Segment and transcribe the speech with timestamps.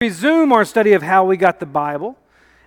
[0.00, 2.16] resume our study of how we got the Bible.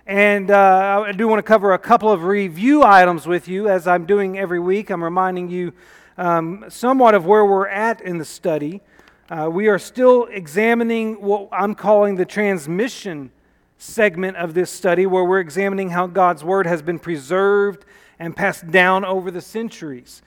[0.06, 3.88] And uh, I do want to cover a couple of review items with you as
[3.88, 4.90] I'm doing every week.
[4.90, 5.72] I'm reminding you
[6.18, 8.82] um, somewhat of where we're at in the study.
[9.30, 13.30] Uh, we are still examining what I'm calling the transmission
[13.78, 17.86] segment of this study, where we're examining how God's Word has been preserved
[18.18, 20.20] and passed down over the centuries.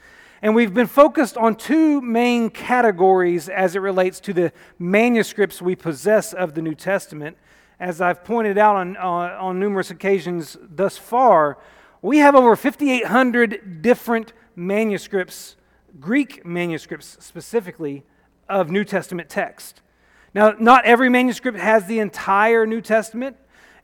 [0.46, 5.76] And we've been focused on two main categories as it relates to the manuscripts we
[5.76, 7.36] possess of the New Testament.
[7.80, 11.58] As I've pointed out on, uh, on numerous occasions thus far,
[12.04, 15.56] we have over 5,800 different manuscripts,
[16.00, 18.04] Greek manuscripts specifically,
[18.48, 19.82] of New Testament text.
[20.36, 23.36] Now, not every manuscript has the entire New Testament.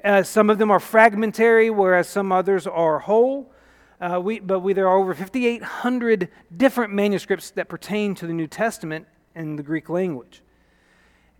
[0.03, 3.51] Uh, some of them are fragmentary, whereas some others are whole.
[4.01, 8.47] Uh, we, but we, there are over 5,800 different manuscripts that pertain to the New
[8.47, 9.05] Testament
[9.35, 10.41] in the Greek language.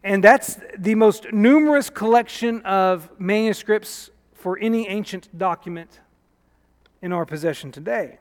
[0.03, 6.01] And that's the most numerous collection of manuscripts for any ancient document
[7.01, 8.20] in our possession today.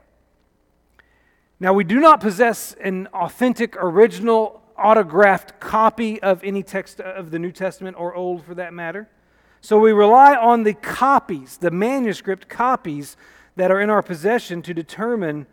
[1.59, 7.39] Now, we do not possess an authentic, original, autographed copy of any text of the
[7.39, 9.07] New Testament or Old for that matter.
[9.61, 13.19] So we rely on the copies, the manuscript copies
[13.57, 15.47] that are in our possession to determine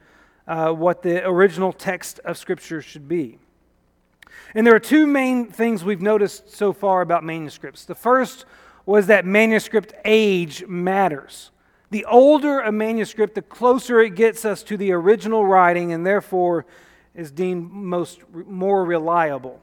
[0.48, 3.38] uh, what the original text of Scripture should be.
[4.56, 7.86] And there are two main things we've noticed so far about manuscripts.
[7.86, 8.46] The first
[8.86, 11.52] was that manuscript age matters.
[11.90, 16.66] The older a manuscript, the closer it gets us to the original writing, and therefore
[17.16, 19.60] is deemed most more reliable.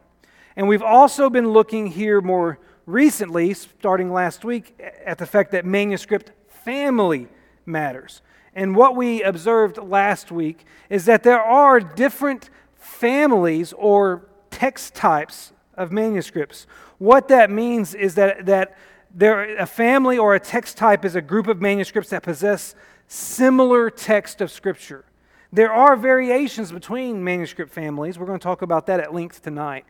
[0.56, 5.64] And we've also been looking here more recently, starting last week, at the fact that
[5.64, 7.28] manuscript family
[7.66, 8.22] matters.
[8.54, 15.52] And what we observed last week is that there are different families or text types
[15.76, 16.66] of manuscripts.
[16.98, 18.76] What that means is that, that
[19.12, 22.74] there, a family or a text type is a group of manuscripts that possess
[23.08, 25.04] similar text of Scripture.
[25.52, 28.18] There are variations between manuscript families.
[28.18, 29.84] We're going to talk about that at length tonight.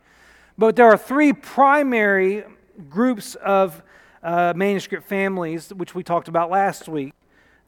[0.57, 2.43] But there are three primary
[2.89, 3.81] groups of
[4.21, 7.13] uh, manuscript families, which we talked about last week.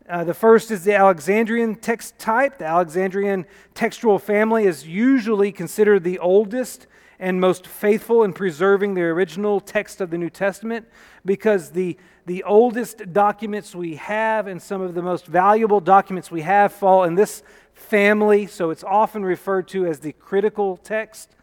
[0.09, 2.59] Uh, the first is the Alexandrian text type.
[2.59, 6.87] The Alexandrian textual family is usually considered the oldest
[7.19, 10.87] and most faithful in preserving the original text of the New Testament
[11.25, 16.41] because the, the oldest documents we have and some of the most valuable documents we
[16.41, 17.43] have fall in this
[17.73, 21.35] family, so it's often referred to as the critical text.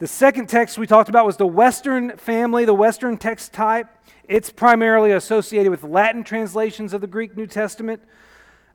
[0.00, 3.86] The second text we talked about was the Western family, the Western text type.
[4.26, 8.00] It's primarily associated with Latin translations of the Greek New Testament.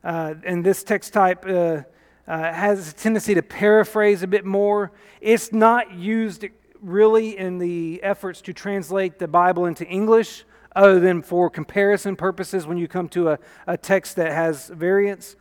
[0.04, 1.82] Uh, and this text type uh,
[2.28, 4.92] uh, has a tendency to paraphrase a bit more.
[5.20, 6.44] It's not used
[6.80, 10.44] really in the efforts to translate the Bible into English,
[10.76, 15.34] other than for comparison purposes when you come to a, a text that has variants.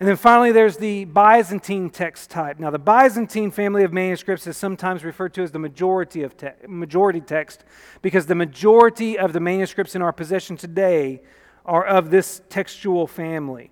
[0.00, 2.58] And then finally, there's the Byzantine text type.
[2.58, 6.48] Now, the Byzantine family of manuscripts is sometimes referred to as the majority, of te-
[6.66, 7.64] majority text
[8.02, 11.22] because the majority of the manuscripts in our possession today
[11.64, 13.70] are of this textual family.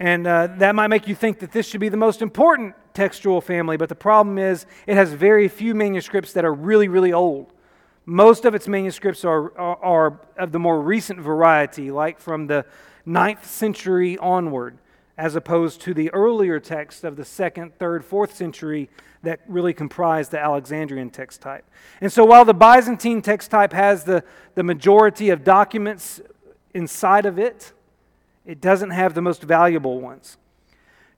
[0.00, 3.40] And uh, that might make you think that this should be the most important textual
[3.40, 7.52] family, but the problem is it has very few manuscripts that are really, really old.
[8.06, 12.64] Most of its manuscripts are, are, are of the more recent variety, like from the
[13.06, 14.78] 9th century onward
[15.16, 18.90] as opposed to the earlier texts of the second, third, fourth century
[19.22, 21.64] that really comprised the Alexandrian text type.
[22.00, 26.20] And so while the Byzantine text type has the, the majority of documents
[26.74, 27.72] inside of it,
[28.44, 30.36] it doesn't have the most valuable ones.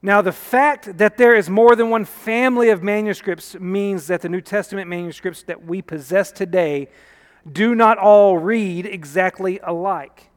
[0.01, 4.29] Now, the fact that there is more than one family of manuscripts means that the
[4.29, 6.89] New Testament manuscripts that we possess today
[7.51, 10.29] do not all read exactly alike.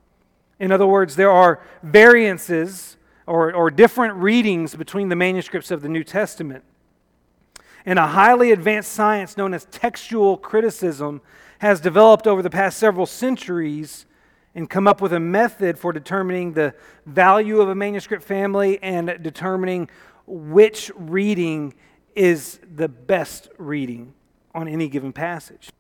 [0.59, 2.97] In other words, there are variances
[3.31, 6.65] or, or different readings between the manuscripts of the New Testament.
[7.87, 11.23] And a highly advanced science known as textual criticism
[11.61, 14.05] has developed over the past several centuries
[14.57, 16.75] and come up with a method for determining the
[17.07, 19.89] value of a manuscript family and determining
[20.27, 21.73] which reading
[22.17, 24.13] is the best reading
[24.57, 25.71] on any given passage.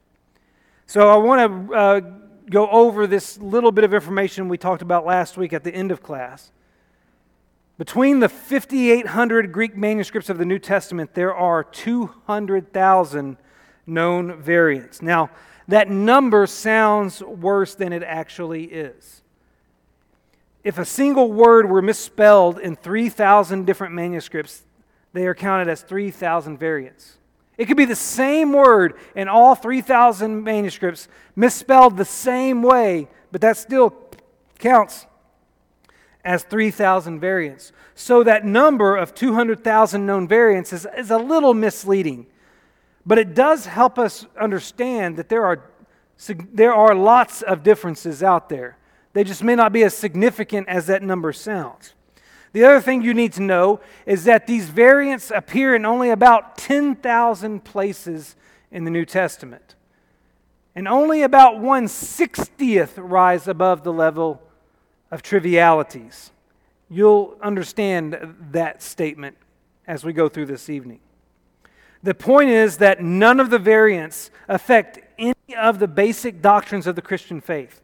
[0.86, 2.00] So I want to uh,
[2.48, 5.90] go over this little bit of information we talked about last week at the end
[5.90, 6.52] of class.
[7.80, 13.38] Between the 5,800 Greek manuscripts of the New Testament, there are 200,000
[13.86, 15.00] known variants.
[15.00, 15.30] Now,
[15.66, 19.22] that number sounds worse than it actually is.
[20.62, 24.64] If a single word were misspelled in 3,000 different manuscripts,
[25.14, 27.16] they are counted as 3,000 variants.
[27.56, 33.40] It could be the same word in all 3,000 manuscripts, misspelled the same way, but
[33.40, 33.94] that still
[34.58, 35.06] counts
[36.24, 37.72] as 3,000 variants.
[37.94, 42.26] So that number of 200,000 known variants is, is a little misleading.
[43.06, 45.70] But it does help us understand that there are,
[46.52, 48.76] there are lots of differences out there.
[49.12, 51.94] They just may not be as significant as that number sounds.
[52.52, 56.58] The other thing you need to know is that these variants appear in only about
[56.58, 58.36] 10,000 places
[58.70, 59.76] in the New Testament.
[60.74, 64.42] And only about 1 60th rise above the level
[65.10, 66.30] of trivialities.
[66.88, 69.36] You'll understand that statement
[69.86, 71.00] as we go through this evening.
[72.02, 76.96] The point is that none of the variants affect any of the basic doctrines of
[76.96, 77.82] the Christian faith.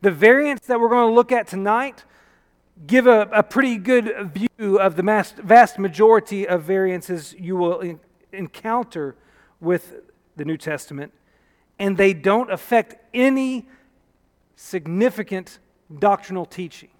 [0.00, 2.04] The variants that we're going to look at tonight
[2.86, 7.80] give a, a pretty good view of the mass, vast majority of variances you will
[7.80, 8.00] in,
[8.32, 9.16] encounter
[9.60, 9.96] with
[10.36, 11.12] the New Testament,
[11.78, 13.68] and they don't affect any
[14.56, 15.58] significant
[15.98, 16.90] doctrinal teaching.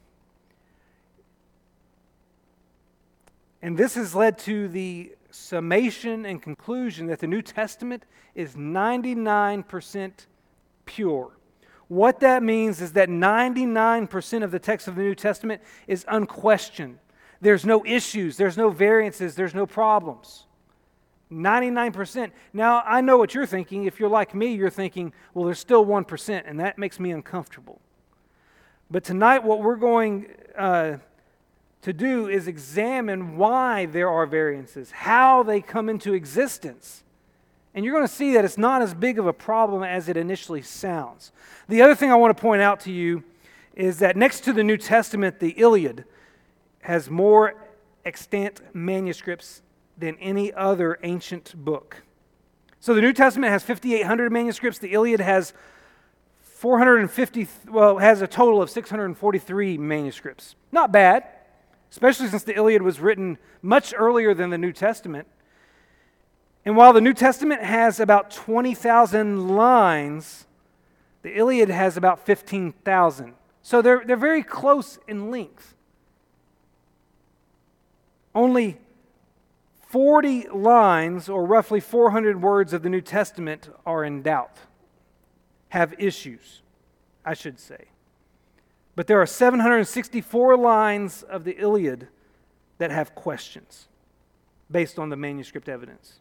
[3.63, 8.05] And this has led to the summation and conclusion that the New Testament
[8.35, 10.13] is 99%
[10.87, 11.31] pure.
[11.89, 16.99] What that means is that 99% of the text of the New Testament is unquestioned.
[17.41, 20.47] There's no issues, there's no variances, there's no problems.
[21.31, 22.33] 99%.
[22.53, 23.85] Now, I know what you're thinking.
[23.85, 27.81] If you're like me, you're thinking, well, there's still 1%, and that makes me uncomfortable.
[28.91, 30.27] But tonight, what we're going
[30.59, 30.97] uh,
[31.83, 37.05] to do is examine why there are variances, how they come into existence.
[37.73, 40.17] And you're going to see that it's not as big of a problem as it
[40.17, 41.31] initially sounds.
[41.69, 43.23] The other thing I want to point out to you
[43.77, 46.05] is that next to the New Testament, the Iliad
[46.81, 47.55] has more
[48.05, 49.63] extant manuscripts
[49.97, 52.03] than any other ancient book.
[52.81, 55.53] So the New Testament has 5,800 manuscripts, the Iliad has
[56.61, 60.57] 450, well, has a total of 643 manuscripts.
[60.71, 61.25] Not bad,
[61.91, 65.27] especially since the Iliad was written much earlier than the New Testament.
[66.67, 70.45] And while the New Testament has about 20,000 lines,
[71.23, 73.33] the Iliad has about 15,000.
[73.63, 75.75] So they're, they're very close in length.
[78.35, 78.77] Only
[79.89, 84.59] 40 lines, or roughly 400 words of the New Testament, are in doubt
[85.71, 86.63] have issues,
[87.25, 87.87] I should say.
[88.95, 92.09] But there are 764 lines of the Iliad
[92.79, 93.89] that have questions
[94.71, 96.21] based on the manuscript evidence.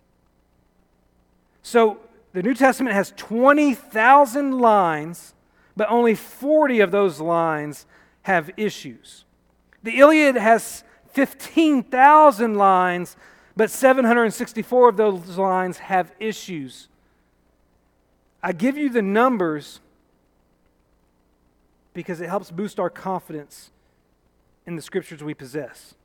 [1.61, 1.99] So
[2.33, 5.33] the New Testament has 20,000 lines,
[5.75, 7.85] but only 40 of those lines
[8.23, 9.25] have issues.
[9.83, 13.17] The Iliad has 15,000 lines,
[13.55, 16.87] but 764 of those lines have issues.
[18.41, 19.79] I give you the numbers
[21.93, 23.71] because it helps boost our confidence
[24.65, 25.95] in the scriptures we possess.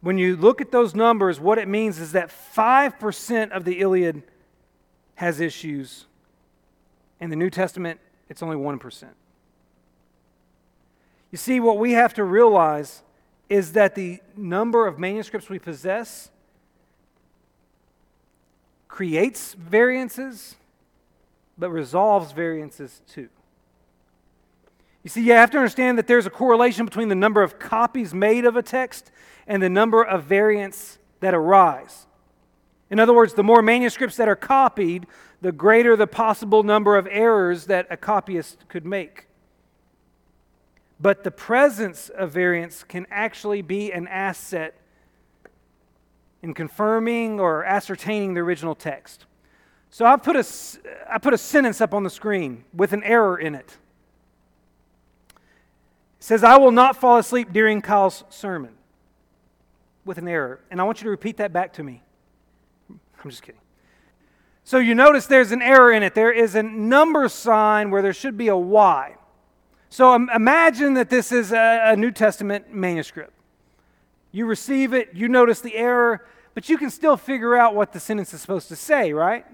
[0.00, 4.22] When you look at those numbers, what it means is that 5% of the Iliad
[5.16, 6.06] has issues.
[7.20, 8.00] In the New Testament,
[8.30, 9.04] it's only 1%.
[11.30, 13.02] You see, what we have to realize
[13.50, 16.30] is that the number of manuscripts we possess
[18.88, 20.56] creates variances
[21.60, 23.28] but resolves variances too.
[25.02, 28.12] You see, you have to understand that there's a correlation between the number of copies
[28.12, 29.10] made of a text
[29.46, 32.06] and the number of variants that arise.
[32.90, 35.06] In other words, the more manuscripts that are copied,
[35.40, 39.26] the greater the possible number of errors that a copyist could make.
[41.00, 44.74] But the presence of variants can actually be an asset
[46.42, 49.24] in confirming or ascertaining the original text.
[49.90, 50.44] So I put, a,
[51.08, 53.76] I put a sentence up on the screen with an error in it.
[55.28, 58.74] It says, I will not fall asleep during Kyle's sermon
[60.04, 60.60] with an error.
[60.70, 62.02] And I want you to repeat that back to me.
[62.88, 63.60] I'm just kidding.
[64.64, 66.14] So you notice there's an error in it.
[66.14, 69.16] There is a number sign where there should be a Y.
[69.88, 73.32] So imagine that this is a, a New Testament manuscript.
[74.30, 77.98] You receive it, you notice the error, but you can still figure out what the
[77.98, 79.44] sentence is supposed to say, right?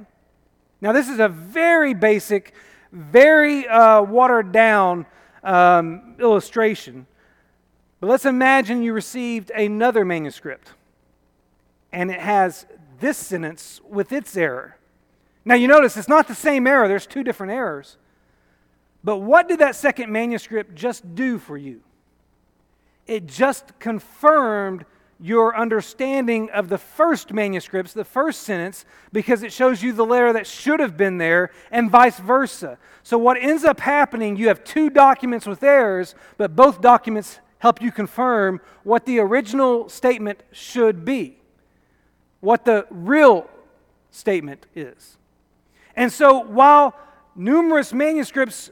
[0.80, 2.54] Now, this is a very basic,
[2.92, 5.06] very uh, watered down
[5.42, 7.06] um, illustration.
[8.00, 10.72] But let's imagine you received another manuscript
[11.92, 12.66] and it has
[13.00, 14.76] this sentence with its error.
[15.44, 17.96] Now, you notice it's not the same error, there's two different errors.
[19.02, 21.80] But what did that second manuscript just do for you?
[23.06, 24.84] It just confirmed
[25.18, 30.32] your understanding of the first manuscripts, the first sentence, because it shows you the letter
[30.32, 32.78] that should have been there, and vice versa.
[33.02, 37.80] So, what ends up happening, you have two documents with errors, but both documents help
[37.80, 41.38] you confirm what the original statement should be,
[42.40, 43.48] what the real
[44.10, 45.16] statement is.
[45.94, 46.94] And so, while
[47.34, 48.70] numerous manuscripts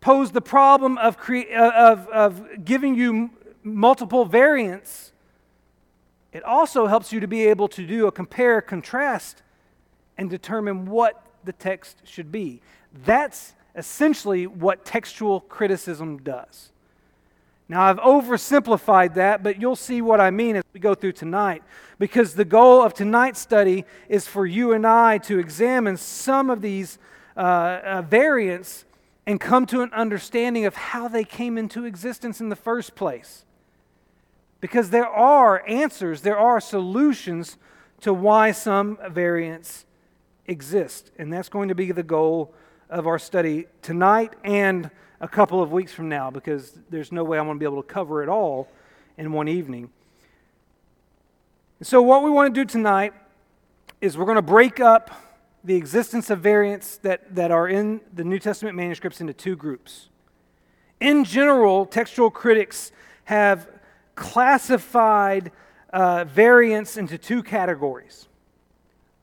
[0.00, 3.30] pose the problem of, cre- uh, of, of giving you
[3.62, 5.12] multiple variants,
[6.36, 9.42] it also helps you to be able to do a compare contrast
[10.18, 12.60] and determine what the text should be.
[13.06, 16.72] That's essentially what textual criticism does.
[17.70, 21.62] Now, I've oversimplified that, but you'll see what I mean as we go through tonight.
[21.98, 26.60] Because the goal of tonight's study is for you and I to examine some of
[26.60, 26.98] these
[27.34, 28.84] uh, uh, variants
[29.26, 33.45] and come to an understanding of how they came into existence in the first place.
[34.66, 37.56] Because there are answers, there are solutions
[38.00, 39.84] to why some variants
[40.48, 41.12] exist.
[41.20, 42.52] And that's going to be the goal
[42.90, 47.38] of our study tonight and a couple of weeks from now, because there's no way
[47.38, 48.66] I'm going to be able to cover it all
[49.16, 49.88] in one evening.
[51.80, 53.12] So, what we want to do tonight
[54.00, 55.12] is we're going to break up
[55.62, 60.08] the existence of variants that, that are in the New Testament manuscripts into two groups.
[60.98, 62.90] In general, textual critics
[63.26, 63.68] have
[64.16, 65.52] classified
[65.92, 68.28] uh, variants into two categories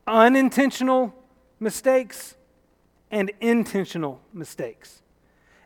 [0.06, 1.14] unintentional
[1.60, 2.36] mistakes
[3.10, 5.02] and intentional mistakes.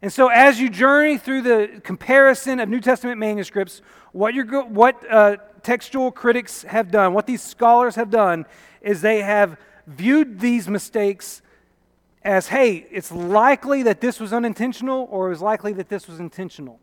[0.02, 3.82] And so, as you journey through the comparison of New Testament manuscripts,
[4.12, 8.46] what, go- what uh, textual critics have done, what these scholars have done,
[8.82, 9.58] is they have
[9.88, 11.42] viewed these mistakes
[12.24, 16.20] as hey, it's likely that this was unintentional, or it was likely that this was
[16.20, 16.80] intentional.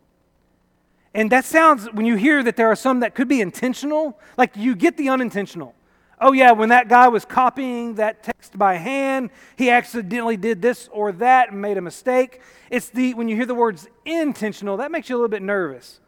[1.14, 4.56] And that sounds, when you hear that there are some that could be intentional, like
[4.56, 5.74] you get the unintentional.
[6.20, 10.88] Oh, yeah, when that guy was copying that text by hand, he accidentally did this
[10.92, 12.40] or that and made a mistake.
[12.70, 16.00] It's the, when you hear the words intentional, that makes you a little bit nervous.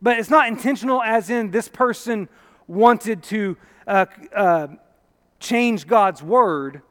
[0.00, 2.28] But it's not intentional as in this person
[2.66, 3.56] wanted to
[3.86, 4.66] uh, uh,
[5.40, 6.82] change God's word.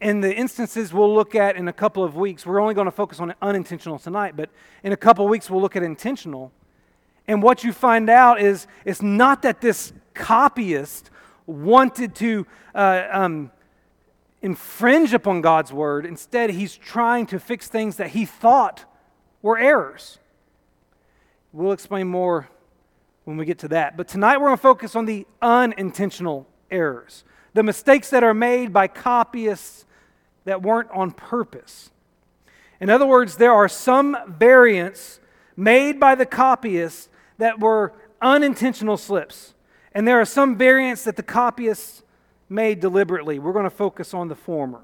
[0.00, 2.90] In the instances we'll look at in a couple of weeks, we're only going to
[2.92, 4.50] focus on unintentional tonight, but
[4.82, 6.52] in a couple of weeks we'll look at intentional.
[7.28, 11.10] And what you find out is it's not that this copyist
[11.46, 13.50] wanted to uh, um,
[14.40, 16.06] infringe upon God's word.
[16.06, 18.84] Instead, he's trying to fix things that he thought
[19.42, 20.18] were errors.
[21.52, 22.48] We'll explain more
[23.24, 23.96] when we get to that.
[23.96, 28.72] But tonight we're going to focus on the unintentional errors, the mistakes that are made
[28.72, 29.84] by copyists
[30.44, 31.90] that weren't on purpose.
[32.80, 35.20] In other words, there are some variants
[35.56, 39.54] made by the copyists that were unintentional slips.
[39.92, 42.02] And there are some variants that the copyists
[42.48, 43.38] made deliberately.
[43.38, 44.82] We're going to focus on the former.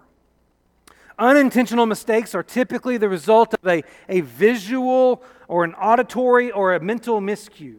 [1.19, 6.81] Unintentional mistakes are typically the result of a, a visual or an auditory or a
[6.81, 7.77] mental miscue.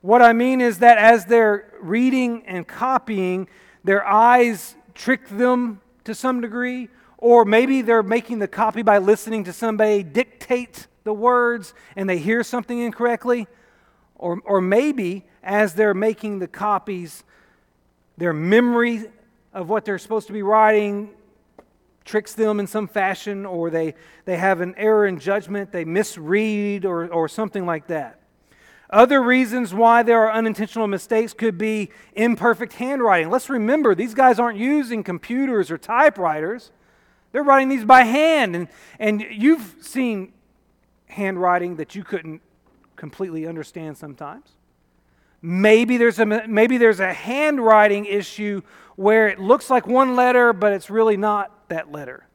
[0.00, 3.48] What I mean is that as they're reading and copying,
[3.82, 9.44] their eyes trick them to some degree, or maybe they're making the copy by listening
[9.44, 13.48] to somebody dictate the words and they hear something incorrectly.
[14.18, 17.24] Or, or maybe as they're making the copies,
[18.16, 19.04] their memory
[19.54, 21.10] of what they're supposed to be writing
[22.08, 23.94] tricks them in some fashion, or they,
[24.24, 28.18] they have an error in judgment, they misread, or, or something like that.
[28.88, 33.28] Other reasons why there are unintentional mistakes could be imperfect handwriting.
[33.28, 36.72] Let's remember, these guys aren't using computers or typewriters.
[37.32, 38.56] They're writing these by hand.
[38.56, 40.32] And, and you've seen
[41.08, 42.40] handwriting that you couldn't
[42.98, 44.50] completely understand sometimes.
[45.40, 48.60] Maybe there's a, maybe there's a handwriting issue
[48.96, 52.26] where it looks like one letter, but it's really not that letter.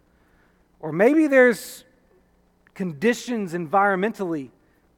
[0.79, 1.83] Or maybe there's
[2.73, 4.49] conditions environmentally.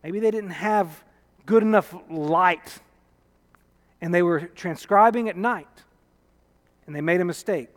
[0.03, 1.03] Maybe they didn't have
[1.45, 2.79] good enough light
[4.01, 5.84] and they were transcribing at night
[6.86, 7.69] and they made a mistake.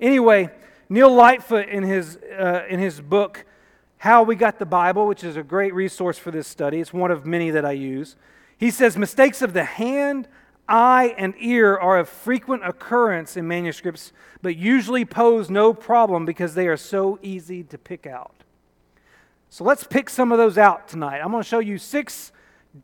[0.00, 0.50] Anyway,
[0.88, 3.44] Neil Lightfoot, in his, uh, in his book,
[4.06, 6.78] how We Got the Bible, which is a great resource for this study.
[6.78, 8.14] It's one of many that I use.
[8.56, 10.28] He says mistakes of the hand,
[10.68, 16.54] eye, and ear are of frequent occurrence in manuscripts, but usually pose no problem because
[16.54, 18.44] they are so easy to pick out.
[19.50, 21.18] So let's pick some of those out tonight.
[21.18, 22.30] I'm going to show you six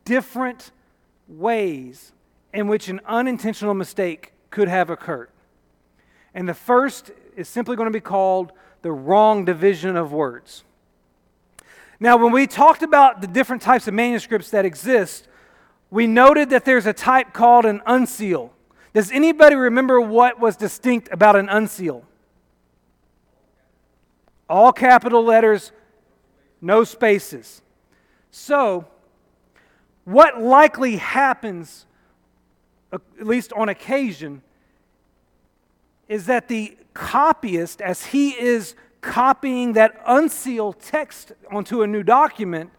[0.03, 0.71] different
[1.29, 2.11] ways
[2.53, 5.29] in which an unintentional mistake could have occurred.
[6.33, 8.51] And the first is simply going to be called
[8.81, 10.65] the wrong division of words.
[12.03, 15.25] Now, when we talked about the different types of manuscripts that exist,
[15.89, 18.49] we noted that there's a type called an uncial.
[18.93, 22.03] Does anybody remember what was distinct about an uncial?
[24.49, 25.71] All capital letters,
[26.59, 27.61] no spaces.
[28.31, 28.85] So,
[30.03, 31.85] what likely happens,
[32.91, 34.41] uh, at least on occasion,
[36.09, 42.71] is that the copyist, as he is copying that unsealed text onto a new document,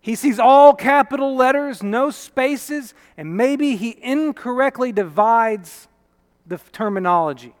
[0.00, 5.88] he sees all capital letters, no spaces, and maybe he incorrectly divides
[6.46, 7.54] the terminology.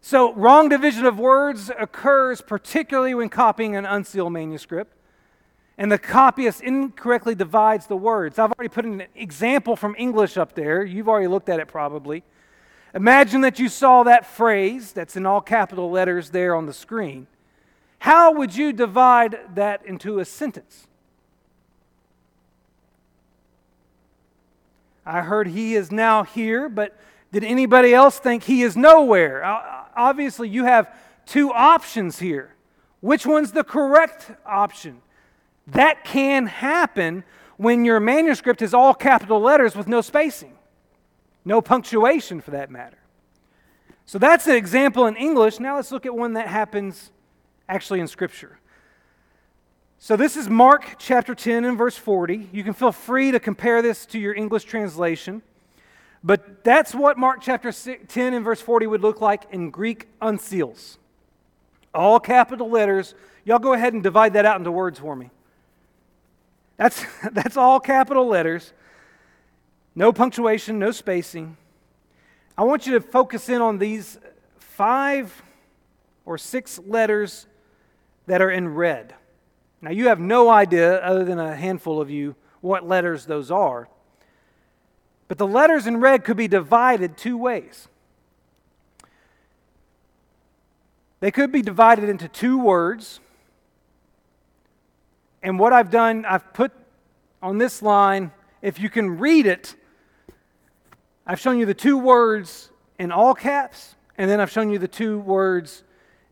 [0.00, 4.94] So, wrong division of words occurs particularly when copying an unsealed manuscript,
[5.76, 8.38] and the copyist incorrectly divides the words.
[8.38, 10.84] I've already put an example from English up there.
[10.84, 12.22] You've already looked at it probably.
[12.94, 17.26] Imagine that you saw that phrase that's in all capital letters there on the screen.
[18.00, 20.86] How would you divide that into a sentence?
[25.04, 26.98] I heard he is now here, but
[27.32, 29.42] did anybody else think he is nowhere?
[29.96, 32.54] Obviously, you have two options here.
[33.00, 35.00] Which one's the correct option?
[35.66, 37.24] That can happen
[37.56, 40.57] when your manuscript is all capital letters with no spacing,
[41.48, 42.98] no punctuation for that matter.
[44.04, 45.58] So that's an example in English.
[45.58, 47.10] Now let's look at one that happens
[47.68, 48.58] actually in Scripture.
[49.98, 52.50] So this is Mark chapter 10 and verse 40.
[52.52, 55.40] You can feel free to compare this to your English translation.
[56.22, 60.98] But that's what Mark chapter 10 and verse 40 would look like in Greek uncials.
[61.94, 63.14] All capital letters.
[63.44, 65.30] Y'all go ahead and divide that out into words for me.
[66.76, 67.02] That's,
[67.32, 68.74] that's all capital letters.
[69.98, 71.56] No punctuation, no spacing.
[72.56, 74.16] I want you to focus in on these
[74.60, 75.42] five
[76.24, 77.48] or six letters
[78.28, 79.16] that are in red.
[79.82, 83.88] Now, you have no idea, other than a handful of you, what letters those are.
[85.26, 87.88] But the letters in red could be divided two ways.
[91.18, 93.18] They could be divided into two words.
[95.42, 96.70] And what I've done, I've put
[97.42, 98.30] on this line,
[98.62, 99.74] if you can read it,
[101.30, 104.88] I've shown you the two words in all caps, and then I've shown you the
[104.88, 105.84] two words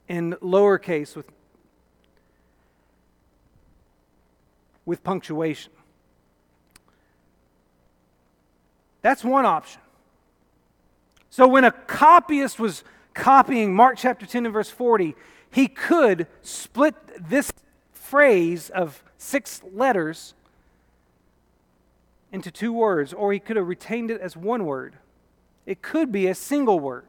[0.09, 1.31] in lowercase with,
[4.87, 5.71] with punctuation.
[9.03, 9.83] That's one option.
[11.29, 12.83] So when a copyist was
[13.13, 15.15] copying Mark chapter 10 and verse 40,
[15.51, 16.95] he could split
[17.29, 17.53] this
[17.93, 20.33] phrase of six letters
[22.37, 24.95] into two words, or he could have retained it as one word.
[25.65, 27.07] It could be a single word.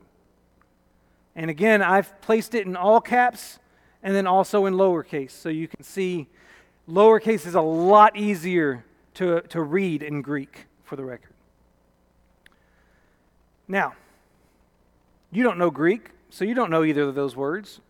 [1.35, 3.59] And again, I've placed it in all caps
[4.01, 6.27] and then also in lowercase, so you can see
[6.89, 8.85] lowercase is a lot easier
[9.15, 11.33] to, to read in Greek, for the record.
[13.67, 13.95] Now,
[15.29, 17.81] you don't know Greek, so you don't know either of those words.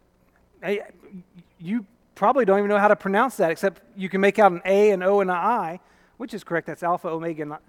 [1.59, 4.61] You probably don't even know how to pronounce that, except you can make out an
[4.65, 5.79] A, an O, and an I
[6.17, 6.67] which is correct.
[6.67, 7.59] That's alpha, omega,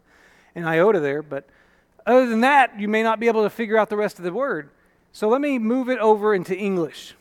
[0.55, 1.23] and iota there.
[1.23, 1.49] But
[2.07, 4.33] other than that, you may not be able to figure out the rest of the
[4.33, 4.71] word.
[5.13, 7.15] So let me move it over into English.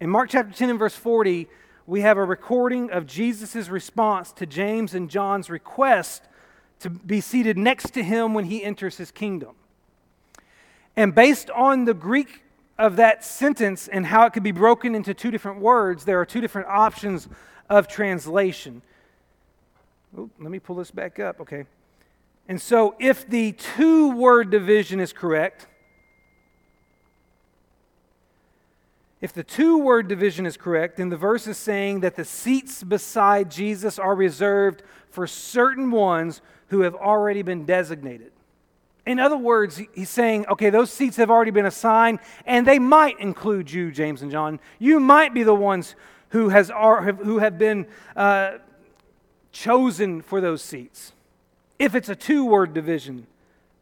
[0.00, 1.48] In Mark chapter 10 and verse 40,
[1.86, 6.22] we have a recording of Jesus' response to James and John's request
[6.80, 9.54] to be seated next to him when he enters his kingdom.
[10.96, 12.42] And based on the Greek
[12.78, 16.24] of that sentence and how it could be broken into two different words, there are
[16.24, 17.28] two different options
[17.68, 18.82] of translation.
[20.18, 21.40] Ooh, let me pull this back up.
[21.40, 21.64] Okay.
[22.48, 25.68] And so, if the two word division is correct,
[29.20, 32.82] if the two word division is correct, then the verse is saying that the seats
[32.82, 38.32] beside Jesus are reserved for certain ones who have already been designated.
[39.06, 43.18] In other words, he's saying, okay, those seats have already been assigned, and they might
[43.20, 44.60] include you, James and John.
[44.78, 45.94] You might be the ones
[46.30, 48.58] who, has, who have been uh,
[49.52, 51.12] chosen for those seats.
[51.78, 53.26] If it's a two word division,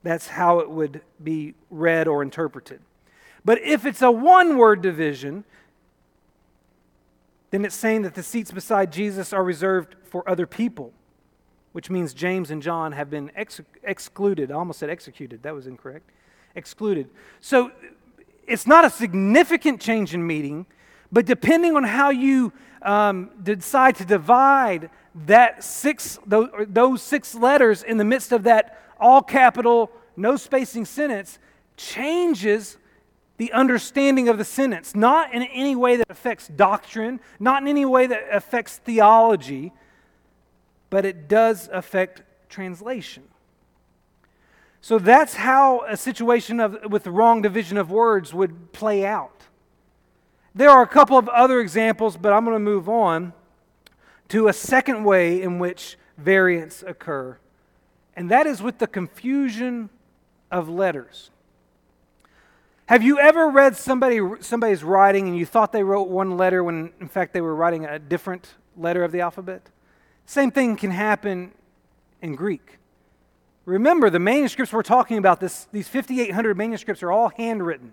[0.02, 2.80] that's how it would be read or interpreted.
[3.44, 5.44] But if it's a one word division,
[7.50, 10.92] then it's saying that the seats beside Jesus are reserved for other people,
[11.72, 14.50] which means James and John have been ex- excluded.
[14.50, 16.10] I almost said executed, that was incorrect.
[16.54, 17.08] Excluded.
[17.40, 17.72] So
[18.46, 20.66] it's not a significant change in meaning,
[21.10, 22.52] but depending on how you
[22.82, 24.90] um, decide to divide
[25.26, 31.38] that six, those six letters in the midst of that all capital, no spacing sentence
[31.76, 32.76] changes
[33.36, 37.84] the understanding of the sentence, not in any way that affects doctrine, not in any
[37.84, 39.72] way that affects theology,
[40.90, 43.22] but it does affect translation.
[44.80, 49.42] So that's how a situation of, with the wrong division of words would play out.
[50.54, 53.32] There are a couple of other examples, but I'm going to move on
[54.28, 57.38] to a second way in which variants occur,
[58.14, 59.90] and that is with the confusion
[60.50, 61.30] of letters.
[62.86, 66.90] Have you ever read somebody, somebody's writing and you thought they wrote one letter when
[67.00, 69.60] in fact they were writing a different letter of the alphabet?
[70.24, 71.52] Same thing can happen
[72.22, 72.78] in Greek.
[73.66, 77.92] Remember, the manuscripts we're talking about, this, these 5,800 manuscripts are all handwritten.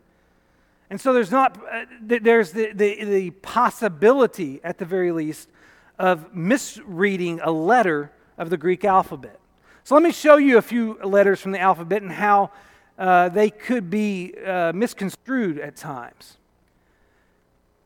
[0.90, 5.50] And so there's not, uh, there's the, the, the possibility, at the very least,
[5.98, 9.40] of misreading a letter of the Greek alphabet.
[9.84, 12.52] So let me show you a few letters from the alphabet and how
[12.98, 16.38] uh, they could be uh, misconstrued at times.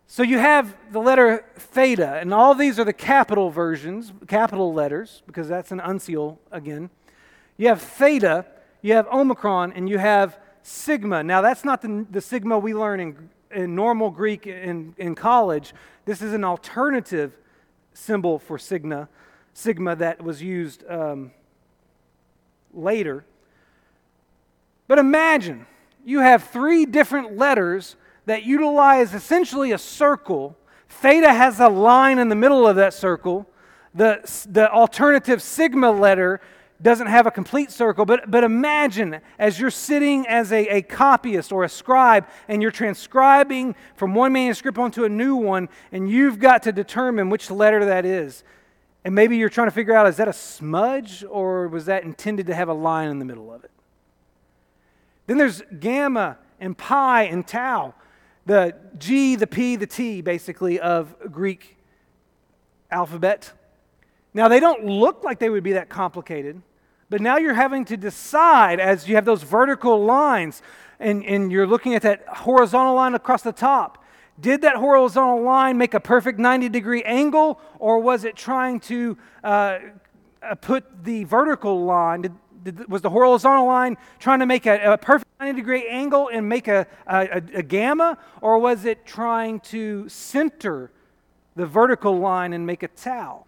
[0.08, 5.22] So you have the letter theta, and all these are the capital versions, capital letters,
[5.28, 6.89] because that's an uncial again.
[7.58, 8.45] You have theta,
[8.82, 11.24] you have omicron, and you have sigma.
[11.24, 15.74] Now, that's not the, the sigma we learn in, in normal Greek in, in college.
[16.06, 17.38] This is an alternative
[18.00, 19.10] symbol for sigma,
[19.54, 21.32] sigma that was used um,
[22.74, 23.26] later.
[24.88, 25.66] But imagine
[26.06, 30.58] you have three different letters that utilize essentially a circle.
[30.88, 33.48] Theta has a line in the middle of that circle.
[33.94, 36.42] The, the alternative sigma letter
[36.82, 41.52] doesn't have a complete circle, but, but imagine as you're sitting as a, a copyist
[41.52, 46.39] or a scribe and you're transcribing from one manuscript onto a new one, and you've
[46.39, 48.44] got to determine which letter that is.
[49.04, 52.48] And maybe you're trying to figure out is that a smudge or was that intended
[52.48, 53.72] to have a line in the middle of it?
[55.28, 57.94] Then there's gamma and pi and tau,
[58.46, 61.78] the G, the P, the T, basically, of Greek
[62.89, 63.52] alphabet.
[64.34, 66.62] Now, they don't look like they would be that complicated,
[67.10, 70.62] but now you're having to decide as you have those vertical lines
[71.00, 74.04] and, and you're looking at that horizontal line across the top.
[74.39, 79.17] Did that horizontal line make a perfect 90 degree angle, or was it trying to
[79.43, 79.80] uh,
[80.41, 82.22] uh put the vertical line?
[82.22, 86.48] Did, was the horizontal line trying to make a, a perfect 90 degree angle and
[86.48, 90.91] make a, a, a, gamma, or was it trying to center
[91.56, 93.45] the vertical line and make a tau?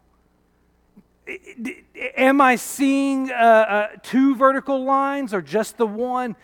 [2.17, 6.35] Am I seeing uh, uh, two vertical lines or just the one?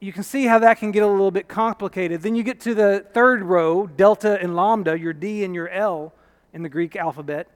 [0.00, 2.22] You can see how that can get a little bit complicated.
[2.22, 6.14] Then you get to the third row, delta and lambda, your D and your L
[6.52, 7.48] in the Greek alphabet,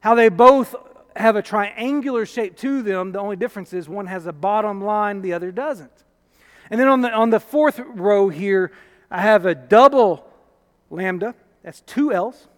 [0.00, 0.74] how they both
[1.16, 3.12] have a triangular shape to them.
[3.12, 6.04] The only difference is one has a bottom line, the other doesn't.
[6.70, 8.72] And then on the, on the fourth row here,
[9.10, 10.28] I have a double
[10.90, 12.48] lambda, that's two L's,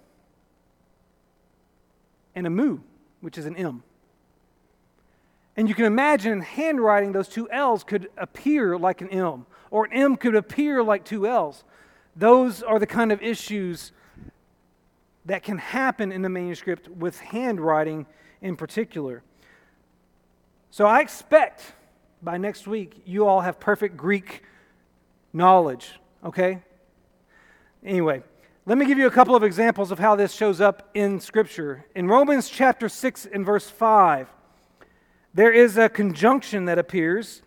[2.34, 2.78] and a mu,
[3.20, 3.82] which is an M.
[5.56, 9.84] And you can imagine in handwriting, those two L's could appear like an M, or
[9.84, 11.64] an M could appear like two L's.
[12.16, 13.92] Those are the kind of issues
[15.26, 18.06] that can happen in the manuscript with handwriting
[18.40, 19.22] in particular.
[20.70, 21.74] So I expect
[22.22, 24.42] by next week you all have perfect Greek
[25.32, 25.92] knowledge,
[26.24, 26.62] okay?
[27.84, 28.22] Anyway,
[28.70, 31.84] let me give you a couple of examples of how this shows up in Scripture.
[31.96, 34.28] In Romans chapter 6 and verse 5,
[35.34, 37.42] there is a conjunction that appears.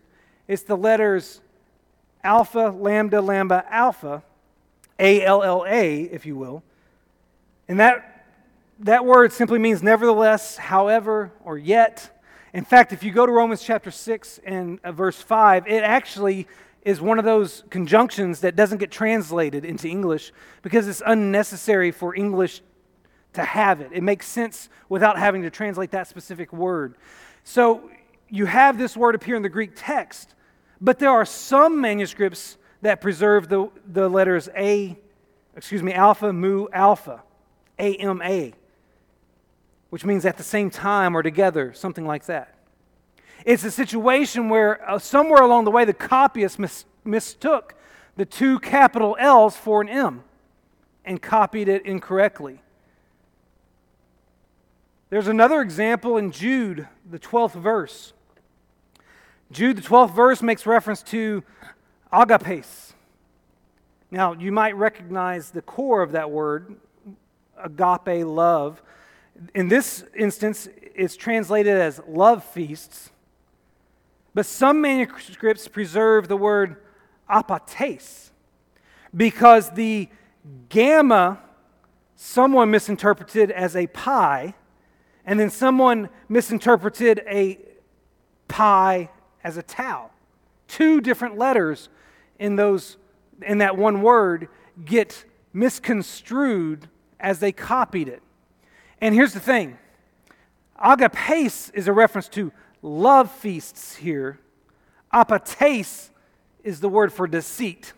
[0.49, 1.39] It's the letters
[2.25, 4.21] alpha, lambda, lambda, alpha,
[4.99, 6.61] A L L A, if you will.
[7.69, 8.25] And that
[8.79, 12.21] that word simply means nevertheless, however, or yet.
[12.51, 16.47] In fact, if you go to Romans chapter 6 and uh, verse 5, it actually
[16.85, 22.15] is one of those conjunctions that doesn't get translated into English because it's unnecessary for
[22.15, 22.61] English
[23.33, 23.89] to have it.
[23.93, 26.95] It makes sense without having to translate that specific word.
[27.43, 27.89] So
[28.29, 30.35] you have this word appear in the Greek text,
[30.81, 34.97] but there are some manuscripts that preserve the, the letters A,
[35.55, 37.23] excuse me, alpha, mu, alpha,
[37.79, 38.53] A M A
[39.93, 42.55] which means at the same time or together, something like that.
[43.45, 47.75] It's a situation where uh, somewhere along the way the copyist mis- mistook
[48.15, 50.23] the two capital L's for an M
[51.03, 52.61] and copied it incorrectly.
[55.09, 58.13] There's another example in Jude, the 12th verse.
[59.51, 61.43] Jude, the 12th verse, makes reference to
[62.11, 62.93] agapes.
[64.09, 66.75] Now, you might recognize the core of that word,
[67.57, 68.81] agape, love.
[69.53, 73.11] In this instance, it's translated as love feasts,
[74.33, 76.77] but some manuscripts preserve the word
[77.29, 78.31] apates
[79.15, 80.09] because the
[80.69, 81.39] gamma
[82.15, 84.53] someone misinterpreted as a pi
[85.25, 87.59] And then someone misinterpreted a
[88.47, 89.09] pi
[89.43, 90.11] as a tau.
[90.67, 91.89] Two different letters
[92.39, 92.97] in those
[93.41, 94.47] in that one word
[94.85, 98.21] get misconstrued as they copied it.
[99.01, 99.77] And here's the thing.
[100.83, 102.51] Agapes is a reference to
[102.83, 104.37] love feasts here.
[105.11, 106.09] Apates
[106.63, 107.93] is the word for deceit.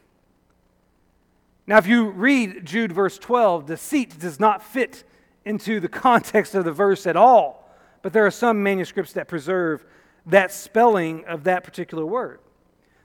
[1.67, 5.03] Now, if you read Jude verse 12, deceit does not fit
[5.43, 7.69] into the context of the verse at all.
[8.01, 9.83] But there are some manuscripts that preserve
[10.27, 12.39] that spelling of that particular word.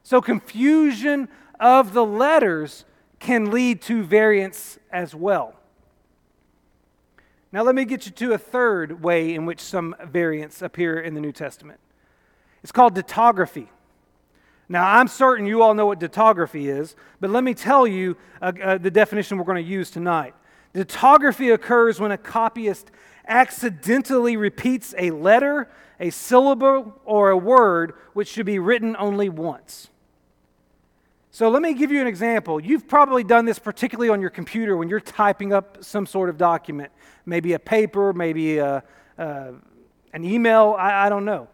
[0.03, 2.85] So, confusion of the letters
[3.19, 5.60] can lead to variance as well.
[7.53, 11.15] Now, let me get you to a third way in which some variants appear in
[11.15, 11.81] the New Testament.
[12.63, 13.69] It's called dittography.
[14.69, 18.53] Now, I'm certain you all know what dittography is, but let me tell you uh,
[18.63, 20.35] uh, the definition we're going to use tonight.
[20.73, 22.93] Dittography occurs when a copyist
[23.27, 29.91] accidentally repeats a letter, a syllable, or a word which should be written only once.
[31.33, 32.61] So let me give you an example.
[32.61, 36.37] You've probably done this particularly on your computer when you're typing up some sort of
[36.37, 36.91] document,
[37.25, 38.83] maybe a paper, maybe a,
[39.17, 41.49] an email, I, I don't know.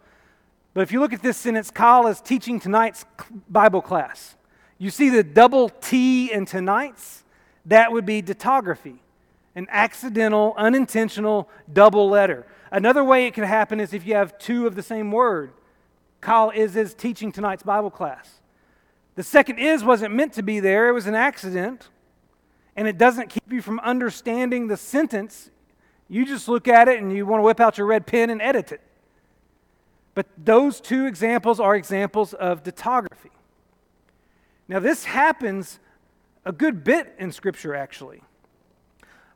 [0.73, 3.05] But if you look at this sentence, Kyle is teaching tonight's
[3.51, 4.37] Bible class.
[4.79, 7.25] You see the double T in tonight's?
[7.67, 9.03] That would be dittography,
[9.55, 12.47] an accidental, unintentional double letter.
[12.71, 15.53] Another way it could happen is if you have two of the same word.
[16.21, 18.41] Kyle is, is teaching tonight's Bible class.
[19.17, 21.89] The second is wasn't meant to be there, it was an accident.
[22.77, 25.51] And it doesn't keep you from understanding the sentence.
[26.09, 28.41] You just look at it and you want to whip out your red pen and
[28.41, 28.83] edit it.
[30.15, 33.31] But those two examples are examples of dittography.
[34.69, 35.79] Now, this happens
[36.45, 38.23] a good bit in Scripture, actually.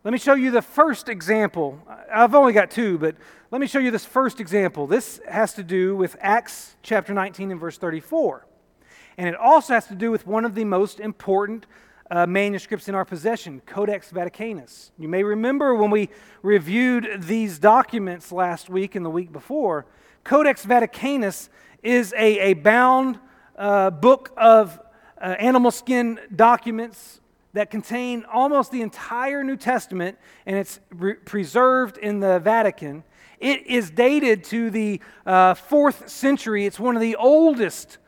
[0.05, 1.79] Let me show you the first example.
[2.13, 3.17] I've only got two, but
[3.51, 4.87] let me show you this first example.
[4.87, 8.47] This has to do with Acts chapter 19 and verse 34.
[9.21, 11.67] And it also has to do with one of the most important
[12.11, 14.93] uh, manuscripts in our possession, Codex Vaticanus.
[14.99, 16.09] You may remember when we
[16.43, 19.85] reviewed these documents last week and the week before,
[20.25, 21.51] Codex Vaticanus
[21.83, 23.19] is a, a bound
[23.59, 24.81] uh, book of
[25.21, 27.21] uh, animal skin documents
[27.53, 33.05] that contain almost the entire New Testament, and it's re- preserved in the Vatican.
[33.39, 36.65] It is dated to the uh, fourth century.
[36.65, 37.99] It's one of the oldest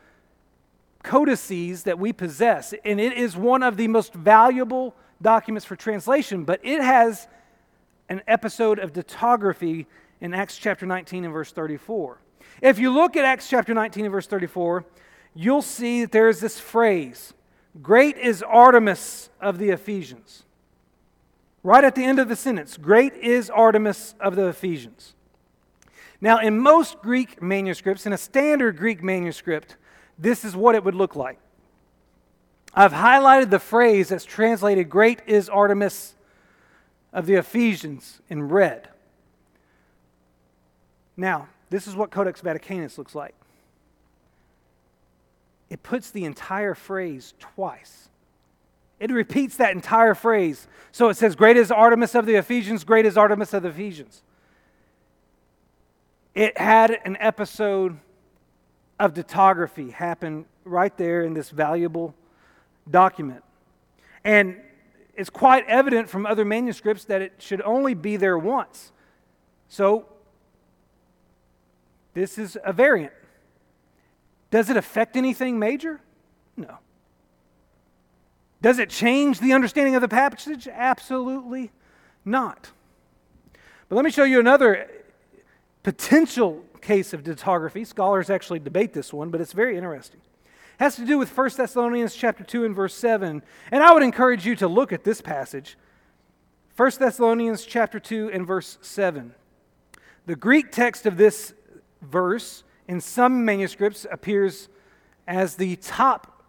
[1.03, 6.43] codices that we possess, and it is one of the most valuable documents for translation,
[6.43, 7.27] but it has
[8.09, 9.85] an episode of dittography
[10.21, 12.17] in Acts chapter 19 and verse 34.
[12.61, 14.85] If you look at Acts chapter 19 and verse 34,
[15.35, 17.33] you'll see that there is this phrase
[17.81, 20.43] Great is Artemis of the Ephesians.
[21.63, 25.15] Right at the end of the sentence, Great is Artemis of the Ephesians.
[26.21, 29.75] Now, in most Greek manuscripts, in a standard Greek manuscript,
[30.17, 31.39] this is what it would look like.
[32.73, 36.15] I've highlighted the phrase that's translated, Great is Artemis
[37.11, 38.89] of the Ephesians, in red.
[41.15, 43.35] Now, this is what Codex Vaticanus looks like.
[45.69, 48.09] It puts the entire phrase twice.
[48.99, 50.67] It repeats that entire phrase.
[50.91, 54.23] So it says, Great is Artemis of the Ephesians, great is Artemis of the Ephesians.
[56.33, 57.99] It had an episode
[58.99, 62.13] of dittography happen right there in this valuable
[62.89, 63.43] document.
[64.23, 64.59] And
[65.15, 68.91] it's quite evident from other manuscripts that it should only be there once.
[69.67, 70.05] So
[72.13, 73.13] this is a variant.
[74.51, 75.99] Does it affect anything major?
[76.55, 76.77] No.
[78.61, 80.67] Does it change the understanding of the passage?
[80.67, 81.71] Absolutely
[82.23, 82.71] not.
[83.89, 84.89] But let me show you another
[85.81, 87.85] potential case of dittography.
[87.85, 90.21] Scholars actually debate this one, but it's very interesting.
[90.79, 93.41] It has to do with 1 Thessalonians chapter 2 and verse 7.
[93.71, 95.77] And I would encourage you to look at this passage.
[96.75, 99.33] 1 Thessalonians chapter 2 and verse 7.
[100.25, 101.53] The Greek text of this
[102.01, 104.69] verse in some manuscripts appears
[105.27, 106.43] as the top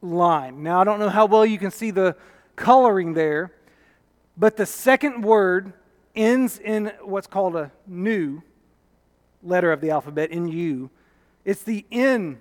[0.00, 0.62] line.
[0.62, 2.16] Now, I don't know how well you can see the
[2.56, 3.52] coloring there,
[4.36, 5.72] but the second word
[6.14, 8.42] ends in what's called a nu
[9.44, 10.90] letter of the alphabet, in U.
[11.44, 12.38] It's the N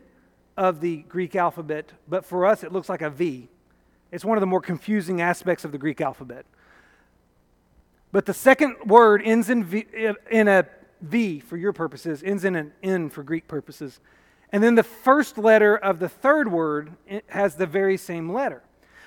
[0.56, 3.50] of the Greek alphabet, but for us it looks like a V.
[4.12, 6.46] It's one of the more confusing aspects of the Greek alphabet.
[8.12, 10.68] But the second word ends in, v, uh, in a
[11.02, 14.00] V for your purposes, ends in an N for Greek purposes.
[14.52, 16.92] And then the first letter of the third word
[17.28, 18.62] has the very same letter.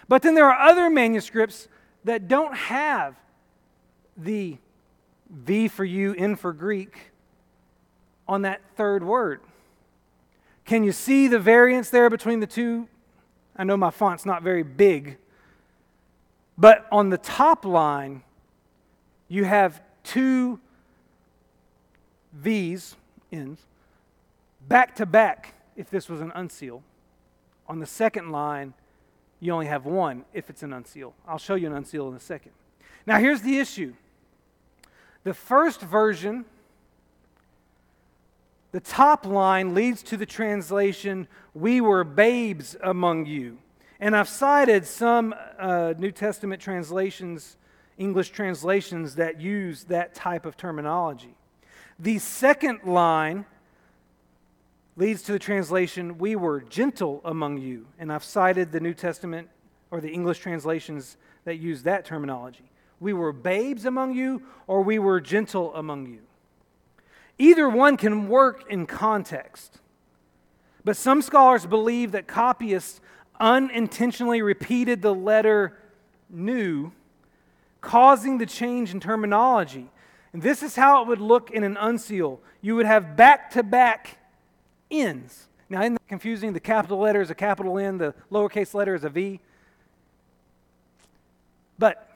[0.09, 1.69] But then there are other manuscripts
[2.03, 3.15] that don't have
[4.17, 4.59] the
[5.31, 7.13] V for you, N for Greek,
[8.29, 9.41] on that third word.
[10.65, 12.89] Can you see the variance there between the two?
[13.57, 15.17] I know my font's not very big,
[16.59, 18.23] but on the top line,
[19.29, 20.61] you have two
[22.33, 22.97] V's,
[23.33, 23.63] ends,
[24.69, 26.83] back to back if this was an uncial.
[27.69, 28.75] On the second line,
[29.41, 31.13] you only have one if it's an uncial.
[31.27, 32.53] I'll show you an uncial in a second.
[33.07, 33.95] Now, here's the issue
[35.25, 36.45] the first version,
[38.77, 43.57] the top line leads to the translation, We were babes among you.
[44.01, 47.57] And I've cited some uh, New Testament translations,
[47.97, 51.35] English translations, that use that type of terminology.
[51.99, 53.47] The second line
[54.95, 57.87] leads to the translation, We were gentle among you.
[57.99, 59.49] And I've cited the New Testament
[59.91, 62.71] or the English translations that use that terminology.
[63.01, 66.21] We were babes among you, or we were gentle among you.
[67.39, 69.81] Either one can work in context.
[70.85, 73.01] But some scholars believe that copyists
[73.39, 75.77] unintentionally repeated the letter
[76.31, 76.93] nu,
[77.81, 79.91] causing the change in terminology.
[80.33, 82.39] And this is how it would look in an uncial.
[82.61, 84.19] You would have back to back
[84.91, 85.49] N's.
[85.69, 86.53] Now, isn't that confusing?
[86.53, 89.41] The capital letter is a capital N, the lowercase letter is a V.
[91.79, 92.09] But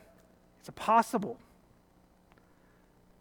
[0.60, 1.36] it's possible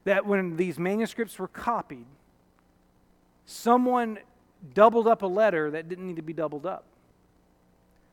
[0.10, 2.06] that when these manuscripts were copied,
[3.46, 4.20] someone
[4.74, 6.84] doubled up a letter that didn't need to be doubled up.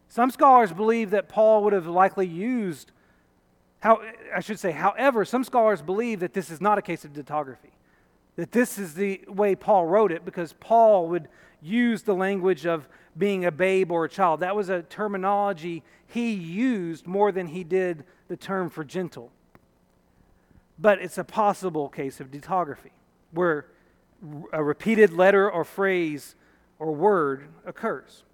[0.08, 2.92] Some scholars believe that Paul would have likely used,
[3.80, 4.00] how,
[4.34, 7.72] I should say, however, some scholars believe that this is not a case of dittography
[8.36, 11.28] that this is the way Paul wrote it because Paul would
[11.62, 14.40] use the language of being a babe or a child.
[14.40, 19.32] That was a terminology he used more than he did the term for gentle.
[20.78, 22.92] But it's a possible case of dittography
[23.32, 23.66] where
[24.52, 26.34] a repeated letter or phrase
[26.78, 28.24] or word occurs.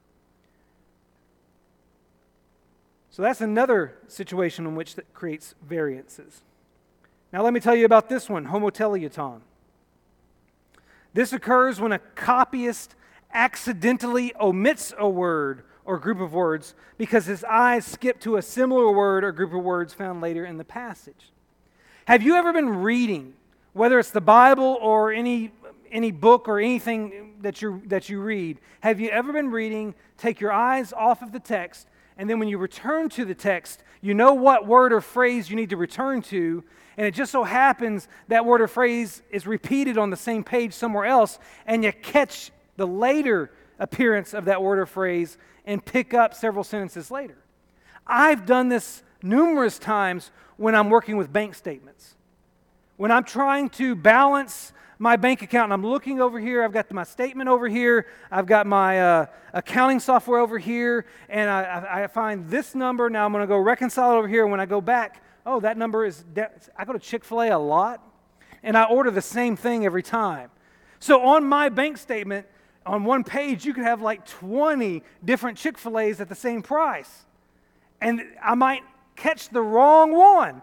[3.10, 6.42] So that's another situation in which that creates variances.
[7.32, 9.40] Now let me tell you about this one, homoteleuton.
[11.14, 12.94] This occurs when a copyist
[13.32, 18.90] accidentally omits a word or group of words because his eyes skip to a similar
[18.90, 21.30] word or group of words found later in the passage.
[22.06, 23.34] Have you ever been reading,
[23.74, 25.52] whether it's the Bible or any,
[25.92, 30.40] any book or anything that, you that you read, have you ever been reading, take
[30.40, 31.86] your eyes off of the text,
[32.18, 35.54] and then when you return to the text, you know what word or phrase you
[35.54, 36.64] need to return to,
[36.96, 40.72] and it just so happens that word or phrase is repeated on the same page
[40.72, 46.14] somewhere else, and you catch the later appearance of that word or phrase and pick
[46.14, 47.38] up several sentences later.
[48.08, 52.14] I've done this numerous times when I'm working with bank statements.
[52.96, 56.90] When I'm trying to balance my bank account and I'm looking over here, I've got
[56.92, 62.06] my statement over here, I've got my uh, accounting software over here, and I, I
[62.06, 63.10] find this number.
[63.10, 64.46] Now I'm going to go reconcile it over here.
[64.46, 67.48] When I go back, oh, that number is, de- I go to Chick fil A
[67.48, 68.00] a lot,
[68.62, 70.50] and I order the same thing every time.
[71.00, 72.46] So on my bank statement,
[72.86, 76.62] on one page, you could have like 20 different Chick fil A's at the same
[76.62, 77.24] price.
[78.00, 78.82] And I might
[79.22, 80.62] catch the wrong one.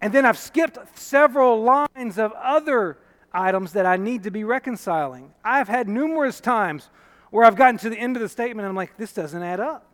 [0.00, 2.98] And then I've skipped several lines of other
[3.32, 5.34] items that I need to be reconciling.
[5.44, 6.88] I've had numerous times
[7.30, 9.58] where I've gotten to the end of the statement and I'm like, this doesn't add
[9.58, 9.86] up.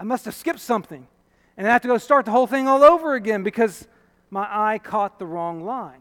[0.00, 1.06] I must have skipped something
[1.58, 3.86] and I have to go start the whole thing all over again because
[4.30, 6.00] my eye caught the wrong line.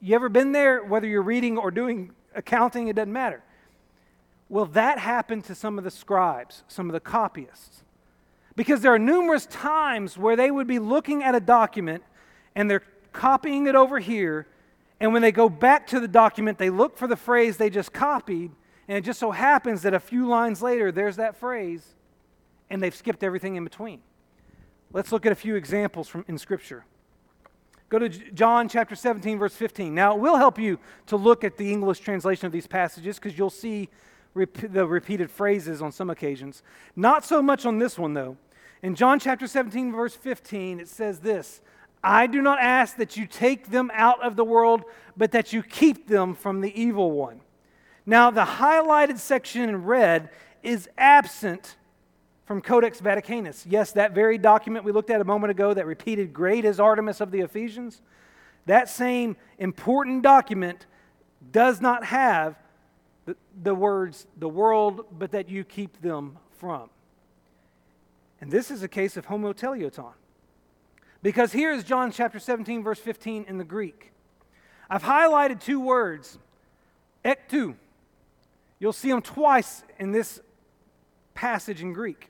[0.00, 3.42] You ever been there, whether you're reading or doing accounting, it doesn't matter.
[4.48, 7.84] Well, that happened to some of the scribes, some of the copyists.
[8.54, 12.02] Because there are numerous times where they would be looking at a document
[12.54, 14.46] and they're copying it over here,
[15.00, 17.92] and when they go back to the document, they look for the phrase they just
[17.92, 18.52] copied,
[18.88, 21.84] and it just so happens that a few lines later, there's that phrase,
[22.70, 24.00] and they've skipped everything in between.
[24.92, 26.84] Let's look at a few examples from in Scripture.
[27.88, 29.94] Go to John chapter 17, verse 15.
[29.94, 33.36] Now, it will help you to look at the English translation of these passages because
[33.36, 33.88] you'll see
[34.34, 36.62] rep- the repeated phrases on some occasions.
[36.96, 38.36] Not so much on this one, though.
[38.82, 41.60] In John chapter 17, verse 15, it says this
[42.02, 44.84] I do not ask that you take them out of the world,
[45.16, 47.40] but that you keep them from the evil one.
[48.04, 50.30] Now, the highlighted section in red
[50.62, 51.76] is absent
[52.44, 53.64] from Codex Vaticanus.
[53.68, 57.20] Yes, that very document we looked at a moment ago that repeated, Great is Artemis
[57.20, 58.02] of the Ephesians.
[58.66, 60.86] That same important document
[61.52, 62.56] does not have
[63.62, 66.90] the, words, the world, but that you keep them from.
[68.40, 70.12] And this is a case of homoteleuton.
[71.22, 74.12] Because here is John chapter 17, verse 15 in the Greek.
[74.90, 76.38] I've highlighted two words,
[77.24, 77.76] ektu.
[78.80, 80.40] You'll see them twice in this
[81.34, 82.28] passage in Greek.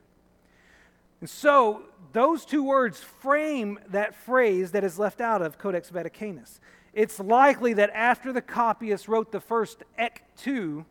[1.20, 1.82] And so,
[2.12, 6.58] those two words frame that phrase that is left out of Codex Vaticanus.
[6.92, 10.84] It's likely that after the copyist wrote the first ek tou,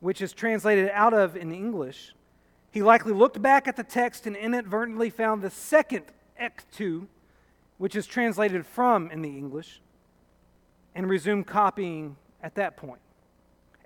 [0.00, 2.14] which is translated out of in English,
[2.72, 6.06] he likely looked back at the text and inadvertently found the second
[6.36, 7.06] ek tou,
[7.78, 9.80] which is translated from in the English,
[10.94, 13.00] and resumed copying at that point.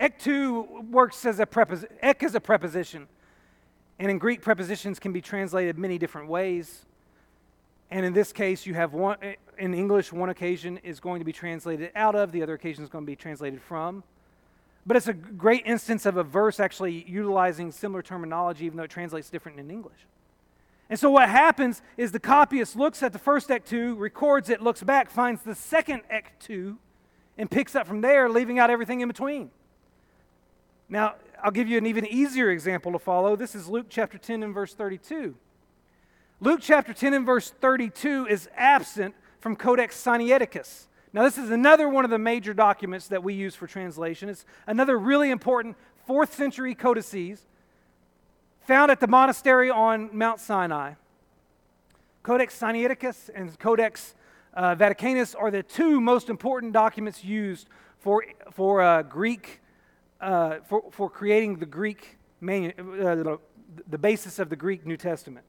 [0.00, 1.94] Ek tou works as a preposition.
[2.00, 3.06] Ek is a preposition.
[3.98, 6.85] And in Greek, prepositions can be translated many different ways.
[7.90, 9.16] And in this case, you have one,
[9.58, 12.90] in English, one occasion is going to be translated out of, the other occasion is
[12.90, 14.02] going to be translated from.
[14.84, 18.90] But it's a great instance of a verse actually utilizing similar terminology, even though it
[18.90, 20.06] translates different in English.
[20.88, 24.62] And so what happens is the copyist looks at the first Ek tou, records it,
[24.62, 26.78] looks back, finds the second Ek tou,
[27.36, 29.50] and picks up from there, leaving out everything in between.
[30.88, 33.34] Now, I'll give you an even easier example to follow.
[33.34, 35.34] This is Luke chapter 10 and verse 32.
[36.38, 40.84] Luke chapter 10 and verse 32 is absent from Codex Sinaiticus.
[41.14, 44.28] Now, this is another one of the major documents that we use for translation.
[44.28, 45.76] It's another really important
[46.06, 47.46] fourth century codices
[48.66, 50.92] found at the monastery on Mount Sinai.
[52.22, 54.14] Codex Sinaiticus and Codex
[54.52, 57.66] uh, Vaticanus are the two most important documents used
[57.98, 59.62] for, for uh, Greek,
[60.20, 62.72] uh, for, for creating the Greek, manu-
[63.02, 63.38] uh,
[63.88, 65.46] the basis of the Greek New Testament.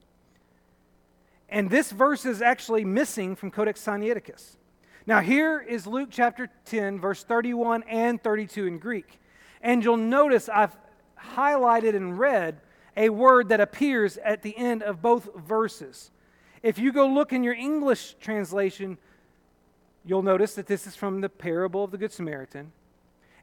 [1.48, 4.56] And this verse is actually missing from Codex Sinaiticus.
[5.06, 9.18] Now, here is Luke chapter 10, verse 31 and 32 in Greek.
[9.62, 10.76] And you'll notice I've
[11.18, 12.60] highlighted and read
[12.96, 16.10] a word that appears at the end of both verses.
[16.62, 18.98] If you go look in your English translation,
[20.04, 22.72] you'll notice that this is from the parable of the Good Samaritan.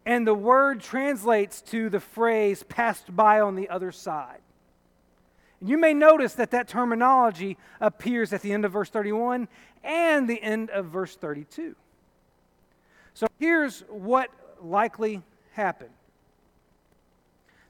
[0.05, 4.41] And the word translates to the phrase passed by on the other side.
[5.65, 9.47] You may notice that that terminology appears at the end of verse 31
[9.83, 11.75] and the end of verse 32.
[13.15, 14.29] So here's what
[14.61, 15.91] likely happened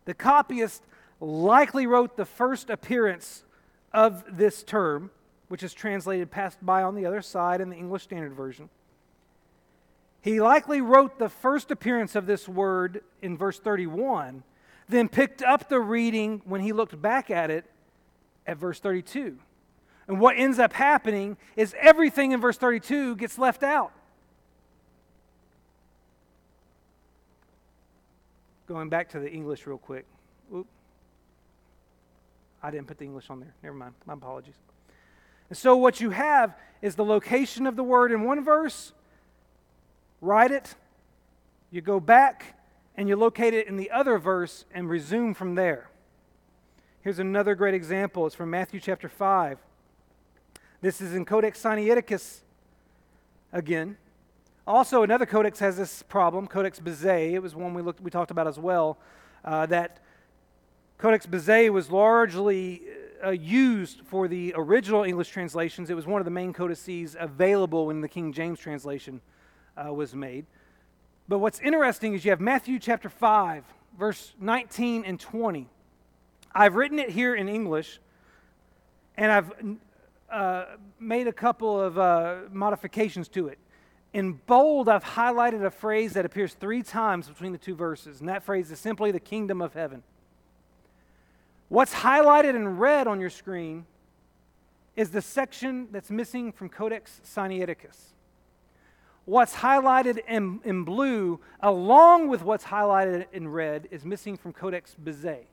[0.04, 0.84] the copyist
[1.20, 3.44] likely wrote the first appearance
[3.94, 5.10] of this term,
[5.48, 8.70] which is translated passed by on the other side in the English Standard Version.
[10.22, 14.44] He likely wrote the first appearance of this word in verse 31,
[14.90, 17.66] then picked up the reading when he looked back at it
[18.48, 19.38] at verse 32.
[20.08, 23.92] And what ends up happening is everything in verse 32 gets left out.
[28.68, 30.06] Going back to the English real quick.
[30.54, 30.68] Oop.
[32.62, 33.54] I didn't put the English on there.
[33.64, 33.94] Never mind.
[34.06, 34.56] My apologies.
[35.50, 38.94] And so what you have is the location of the word in one verse,
[40.22, 40.76] write it,
[41.72, 42.58] you go back,
[42.98, 45.90] and you locate it in the other verse and resume from there.
[47.06, 48.26] Here's another great example.
[48.26, 49.60] It's from Matthew chapter 5.
[50.82, 52.40] This is in Codex Sinaiticus
[53.54, 53.98] again.
[54.66, 57.34] Also, another codex has this problem, Codex Bezae.
[57.34, 58.98] It was one we, looked, we talked about as well.
[59.44, 60.00] Uh, that
[60.98, 62.82] Codex Bezae was largely
[63.24, 65.92] uh, used for the original English translations.
[65.92, 69.22] It was one of the main codices available when the King James translation
[69.78, 70.48] uh, was made.
[71.28, 73.64] But what's interesting is you have Matthew chapter 5,
[73.96, 75.70] verse 19 and 20.
[76.58, 78.00] I've written it here in English,
[79.18, 79.52] and I've
[80.32, 80.66] uh,
[81.02, 83.60] made a couple of uh, modifications to it.
[84.14, 88.30] In bold, I've highlighted a phrase that appears three times between the two verses, and
[88.30, 90.02] that phrase is simply the kingdom of heaven.
[91.68, 93.86] What's highlighted in red on your screen
[94.96, 98.14] is the section that's missing from Codex Sinaiticus.
[99.26, 104.96] What's highlighted in, in blue, along with what's highlighted in red, is missing from Codex
[105.04, 105.48] Bezae.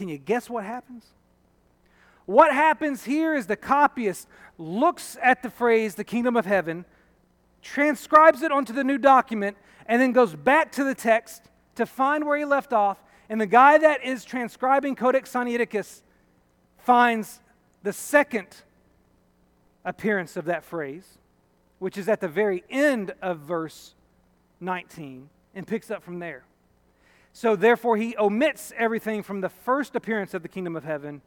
[0.00, 1.04] Can you guess what happens?
[2.24, 6.86] What happens here is the copyist looks at the phrase, the kingdom of heaven,
[7.60, 12.24] transcribes it onto the new document, and then goes back to the text to find
[12.24, 12.96] where he left off.
[13.28, 16.00] And the guy that is transcribing Codex Sinaiticus
[16.78, 17.40] finds
[17.82, 18.46] the second
[19.84, 21.18] appearance of that phrase,
[21.78, 23.92] which is at the very end of verse
[24.60, 26.44] 19, and picks up from there.
[27.32, 31.22] So therefore, he omits everything from the first appearance of the kingdom of heaven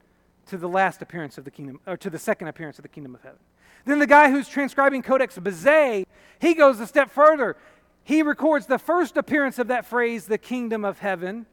[0.47, 3.15] to the last appearance of the kingdom, or to the second appearance of the kingdom
[3.15, 3.39] of heaven.
[3.85, 6.05] Then the guy who's transcribing Codex Bezae,
[6.39, 7.55] he goes a step further.
[8.03, 11.45] He records the first appearance of that phrase, the kingdom of heaven.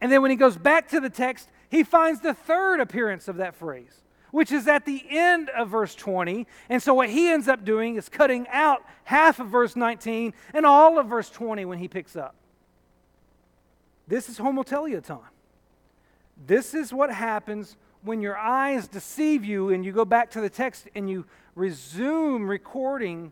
[0.00, 3.36] And then when he goes back to the text, he finds the third appearance of
[3.36, 4.02] that phrase,
[4.32, 6.46] which is at the end of verse 20.
[6.68, 10.66] And so what he ends up doing is cutting out half of verse 19 and
[10.66, 12.34] all of verse 20 when he picks up.
[14.10, 15.20] This is homoteleuton.
[16.44, 20.50] This is what happens when your eyes deceive you and you go back to the
[20.50, 23.30] text and you resume recording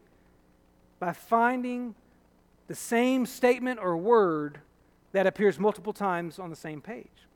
[1.00, 1.96] by finding
[2.68, 4.60] the same statement or word
[5.10, 7.26] that appears multiple times on the same page.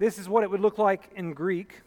[0.00, 1.82] This is what it would look like in Greek.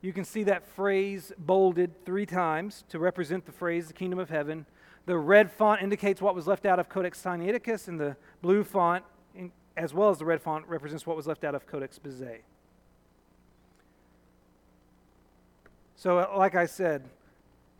[0.00, 4.30] You can see that phrase bolded three times to represent the phrase the kingdom of
[4.30, 4.66] heaven.
[5.08, 9.02] The red font indicates what was left out of Codex Sinaiticus, and the blue font,
[9.74, 12.40] as well as the red font, represents what was left out of Codex Bezae.
[15.96, 17.04] So, uh, like I said,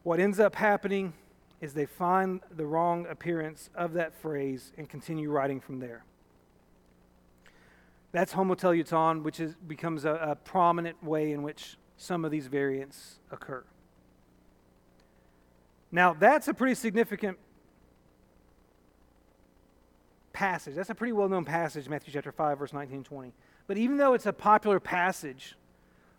[0.04, 1.12] what ends up happening
[1.60, 6.04] is they find the wrong appearance of that phrase and continue writing from there.
[8.10, 13.20] That's homoteleuton, which is, becomes a, a prominent way in which some of these variants
[13.30, 13.64] occur.
[15.90, 17.38] Now, that's a pretty significant
[20.32, 20.74] passage.
[20.74, 23.32] That's a pretty well known passage, Matthew chapter 5, verse 19 and 20.
[23.66, 25.56] But even though it's a popular passage,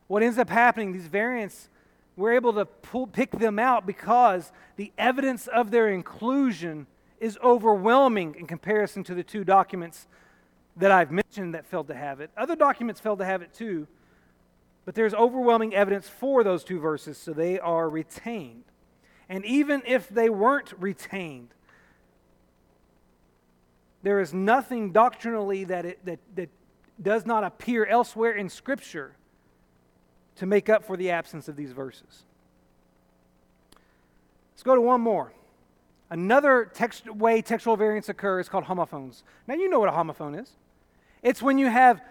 [0.07, 1.69] what ends up happening, these variants,
[2.15, 6.87] we're able to pull, pick them out because the evidence of their inclusion
[7.19, 10.07] is overwhelming in comparison to the two documents
[10.77, 12.29] that I've mentioned that failed to have it.
[12.35, 13.87] Other documents failed to have it too,
[14.85, 18.63] but there's overwhelming evidence for those two verses, so they are retained.
[19.29, 21.49] And even if they weren't retained,
[24.01, 26.49] there is nothing doctrinally that, it, that, that
[27.01, 29.13] does not appear elsewhere in Scripture
[30.37, 32.23] to make up for the absence of these verses.
[34.53, 35.31] Let's go to one more.
[36.09, 39.23] Another text, way textual variants occur is called homophones.
[39.47, 40.51] Now, you know what a homophone is.
[41.21, 42.01] It's when you have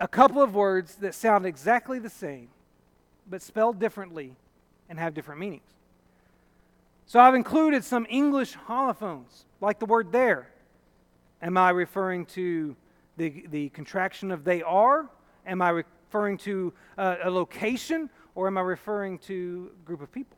[0.00, 2.48] a couple of words that sound exactly the same,
[3.28, 4.34] but spelled differently
[4.88, 5.75] and have different meanings.
[7.06, 10.50] So I've included some English homophones, like the word there.
[11.40, 12.74] Am I referring to
[13.16, 15.08] the, the contraction of they are?
[15.46, 18.10] Am I referring to a, a location?
[18.34, 20.36] Or am I referring to a group of people?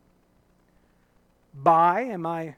[1.55, 2.55] By, am I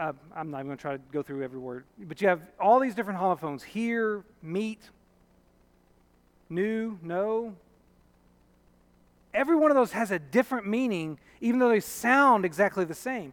[0.00, 2.40] uh, I'm not even going to try to go through every word, but you have
[2.58, 4.80] all these different homophones here, meet,
[6.48, 7.54] new, no.
[9.32, 13.32] Every one of those has a different meaning, even though they sound exactly the same.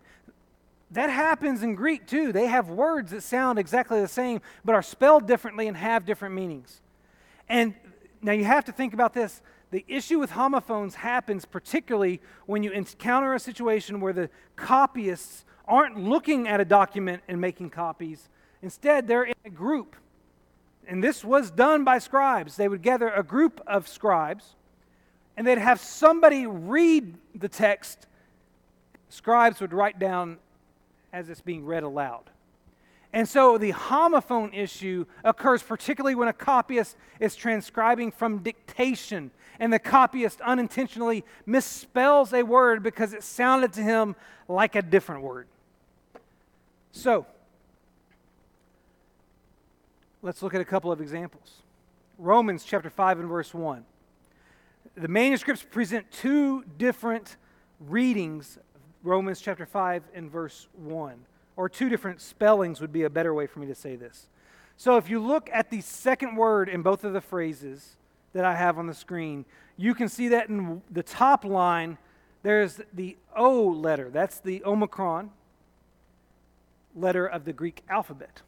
[0.92, 2.32] That happens in Greek too.
[2.32, 6.36] They have words that sound exactly the same, but are spelled differently and have different
[6.36, 6.82] meanings.
[7.50, 7.74] And
[8.22, 9.42] now you have to think about this.
[9.72, 16.00] The issue with homophones happens particularly when you encounter a situation where the copyists aren't
[16.00, 18.30] looking at a document and making copies.
[18.62, 19.96] Instead, they're in a group.
[20.88, 22.56] And this was done by scribes.
[22.56, 24.56] They would gather a group of scribes
[25.38, 28.08] and they'd have somebody read the text.
[29.10, 30.38] Scribes would write down
[31.14, 32.24] as it's being read aloud.
[33.14, 39.72] And so the homophone issue occurs particularly when a copyist is transcribing from dictation and
[39.72, 44.16] the copyist unintentionally misspells a word because it sounded to him
[44.48, 45.48] like a different word.
[46.92, 47.26] So,
[50.22, 51.62] let's look at a couple of examples.
[52.18, 53.86] Romans chapter 5 and verse 1.
[54.96, 57.38] The manuscripts present two different
[57.80, 58.58] readings
[59.04, 61.16] Romans chapter 5 and verse 1,
[61.56, 64.28] or two different spellings would be a better way for me to say this.
[64.76, 67.96] So if you look at the second word in both of the phrases
[68.34, 69.46] that I have on the screen,
[69.78, 71.98] you can see that in the top line,
[72.44, 74.10] there's the O letter.
[74.10, 75.32] That's the Omicron
[76.96, 78.42] letter of the Greek alphabet.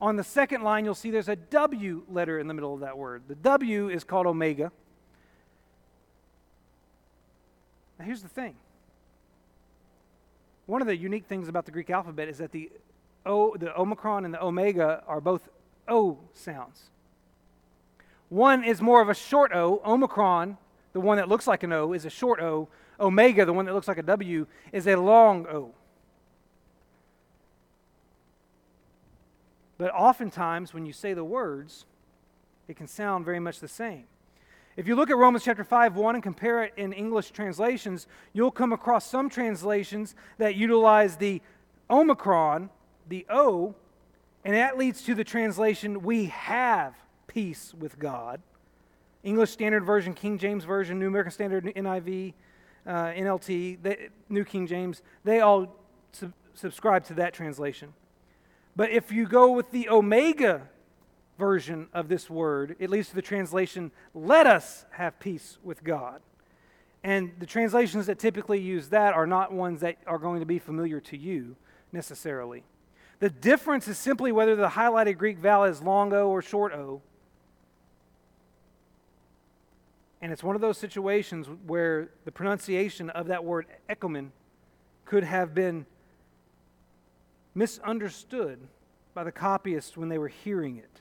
[0.00, 2.96] On the second line, you'll see there's a W letter in the middle of that
[2.96, 3.22] word.
[3.28, 4.72] The W is called omega.
[8.00, 8.54] Now, here's the thing
[10.64, 12.70] one of the unique things about the Greek alphabet is that the
[13.26, 15.50] O, the omicron and the omega are both
[15.86, 16.84] O sounds.
[18.30, 19.82] One is more of a short O.
[19.84, 20.56] Omicron,
[20.94, 22.68] the one that looks like an O, is a short O.
[22.98, 25.74] Omega, the one that looks like a W, is a long O.
[29.76, 31.84] But oftentimes, when you say the words,
[32.66, 34.04] it can sound very much the same.
[34.76, 38.52] If you look at Romans chapter 5, 1 and compare it in English translations, you'll
[38.52, 41.42] come across some translations that utilize the
[41.90, 42.70] Omicron,
[43.08, 43.74] the O,
[44.44, 46.94] and that leads to the translation, we have
[47.26, 48.40] peace with God.
[49.22, 52.32] English Standard Version, King James Version, New American Standard, NIV,
[52.86, 55.76] uh, NLT, New King James, they all
[56.12, 57.92] sub- subscribe to that translation.
[58.76, 60.68] But if you go with the Omega
[61.40, 66.20] version of this word, it leads to the translation, let us have peace with God.
[67.02, 70.58] And the translations that typically use that are not ones that are going to be
[70.58, 71.56] familiar to you
[71.90, 72.62] necessarily.
[73.18, 77.00] The difference is simply whether the highlighted Greek vowel is long O or short O.
[80.22, 84.32] And it's one of those situations where the pronunciation of that word echomen
[85.06, 85.86] could have been
[87.54, 88.60] misunderstood
[89.14, 91.00] by the copyists when they were hearing it.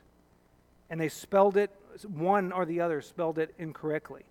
[0.89, 1.71] And they spelled it,
[2.07, 4.23] one or the other spelled it incorrectly.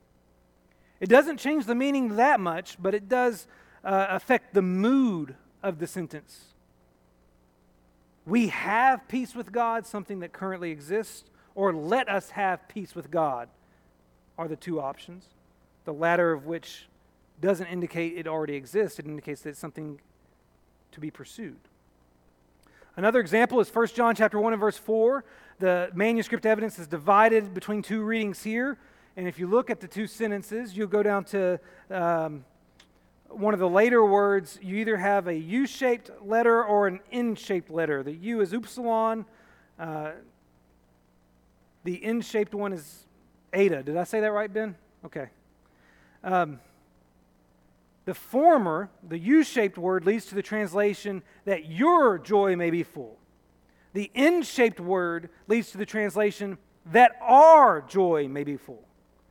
[1.01, 3.47] It doesn't change the meaning that much, but it does
[3.85, 6.47] uh, affect the mood of the sentence.
[8.27, 13.11] We have peace with God, something that currently exists, or let us have peace with
[13.11, 13.49] God
[14.37, 15.25] are the two options.
[15.85, 16.89] The latter of which
[17.41, 20.01] doesn't indicate it already exists, it indicates that it's something
[20.93, 21.59] to be pursued.
[22.97, 25.25] Another example is 1 John chapter 1 and verse 4.
[25.59, 28.79] The manuscript evidence is divided between two readings here.
[29.17, 31.59] And if you look at the two sentences, you'll go down to
[31.91, 32.45] um,
[33.29, 34.59] one of the later words.
[34.63, 38.03] You either have a U shaped letter or an N shaped letter.
[38.03, 39.27] The U is upsilon,
[39.79, 40.13] uh,
[41.85, 43.07] the N shaped one is
[43.53, 43.83] eta.
[43.83, 44.77] Did I say that right, Ben?
[45.05, 45.29] Okay.
[46.23, 46.61] Um,
[48.05, 52.83] the former, the U shaped word, leads to the translation that your joy may be
[52.83, 53.19] full.
[53.93, 58.83] The N shaped word leads to the translation that our joy may be full.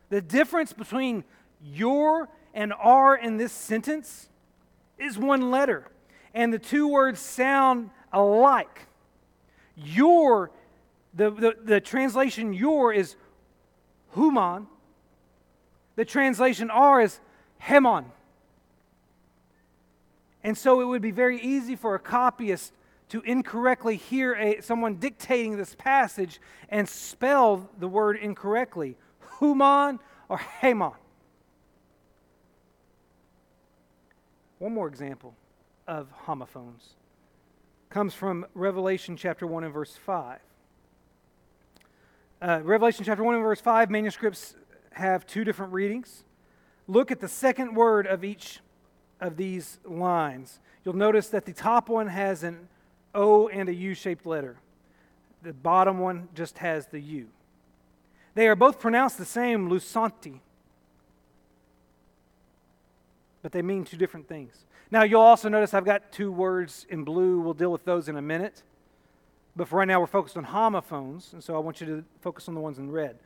[0.09, 1.23] The difference between
[1.63, 4.29] your and our in this sentence
[4.97, 5.87] is one letter,
[6.33, 8.87] and the two words sound alike.
[9.75, 10.51] Your,
[11.13, 13.15] the, the, the translation your is
[14.13, 14.67] human.
[15.95, 17.19] The translation our is
[17.61, 18.05] hemon.
[20.43, 22.71] And so it would be very easy for a copyist
[23.09, 28.97] to incorrectly hear a, someone dictating this passage and spell the word incorrectly
[29.39, 29.99] human
[30.29, 30.91] or Haman.
[34.59, 35.35] One more example
[35.87, 36.95] of homophones
[37.89, 40.39] comes from Revelation chapter 1 and verse 5.
[42.41, 44.55] Uh, Revelation chapter 1 and verse 5 manuscripts
[44.91, 46.23] have two different readings.
[46.87, 48.59] Look at the second word of each
[49.19, 52.67] of these lines, you'll notice that the top one has an
[53.17, 54.55] O and a U shaped letter.
[55.41, 57.27] The bottom one just has the U.
[58.35, 60.39] They are both pronounced the same, lusanti,
[63.41, 64.65] but they mean two different things.
[64.91, 67.41] Now, you'll also notice I've got two words in blue.
[67.41, 68.63] We'll deal with those in a minute.
[69.55, 72.47] But for right now, we're focused on homophones, and so I want you to focus
[72.47, 73.17] on the ones in red.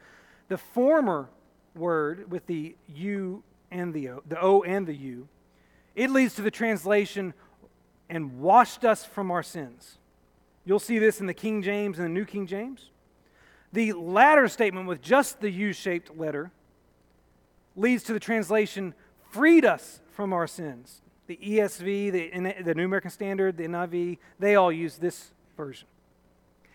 [0.47, 1.27] The former
[1.75, 5.27] word with the U and the O, the O and the U,
[5.95, 7.33] it leads to the translation,
[8.11, 9.97] and washed us from our sins.
[10.65, 12.89] You'll see this in the King James and the New King James.
[13.71, 16.51] The latter statement with just the U shaped letter
[17.77, 18.93] leads to the translation,
[19.29, 21.01] freed us from our sins.
[21.27, 25.87] The ESV, the, New American Standard, the NIV, they all use this version.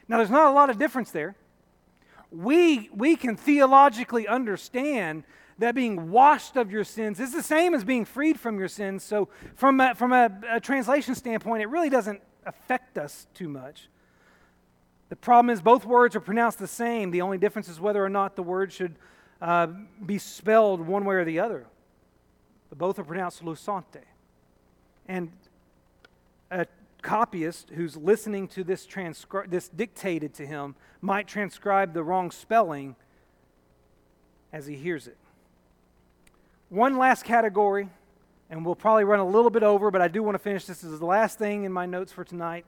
[0.08, 1.36] Now, there's not a lot of difference there.
[2.32, 5.24] We, we can theologically understand
[5.58, 9.02] that being washed of your sins is the same as being freed from your sins.
[9.02, 13.88] So, from a, from a, a translation standpoint, it really doesn't affect us too much.
[15.08, 17.10] The problem is both words are pronounced the same.
[17.10, 18.96] The only difference is whether or not the word should
[19.40, 19.68] uh,
[20.04, 21.66] be spelled one way or the other.
[22.68, 24.02] But both are pronounced lusante.
[25.06, 25.30] And
[26.50, 26.66] a
[27.02, 32.96] copyist who's listening to this, transcri- this dictated to him might transcribe the wrong spelling
[34.52, 35.16] as he hears it.
[36.68, 37.88] One last category,
[38.50, 40.64] and we'll probably run a little bit over, but I do want to finish.
[40.64, 42.66] This is the last thing in my notes for tonight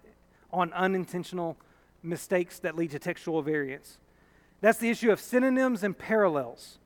[0.52, 1.56] on unintentional
[2.02, 3.98] mistakes that lead to textual variance.
[4.60, 6.78] That's the issue of synonyms and parallels.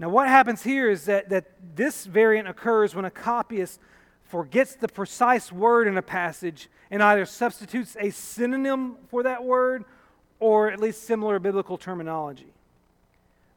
[0.00, 1.46] Now, what happens here is that, that
[1.76, 3.78] this variant occurs when a copyist
[4.24, 9.84] forgets the precise word in a passage and either substitutes a synonym for that word
[10.40, 12.52] or at least similar biblical terminology.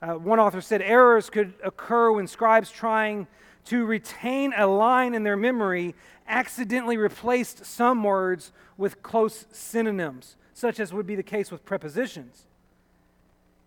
[0.02, 3.28] Uh, one author said errors could occur when scribes trying
[3.66, 5.94] to retain a line in their memory
[6.28, 12.46] accidentally replaced some words with close synonyms, such as would be the case with prepositions.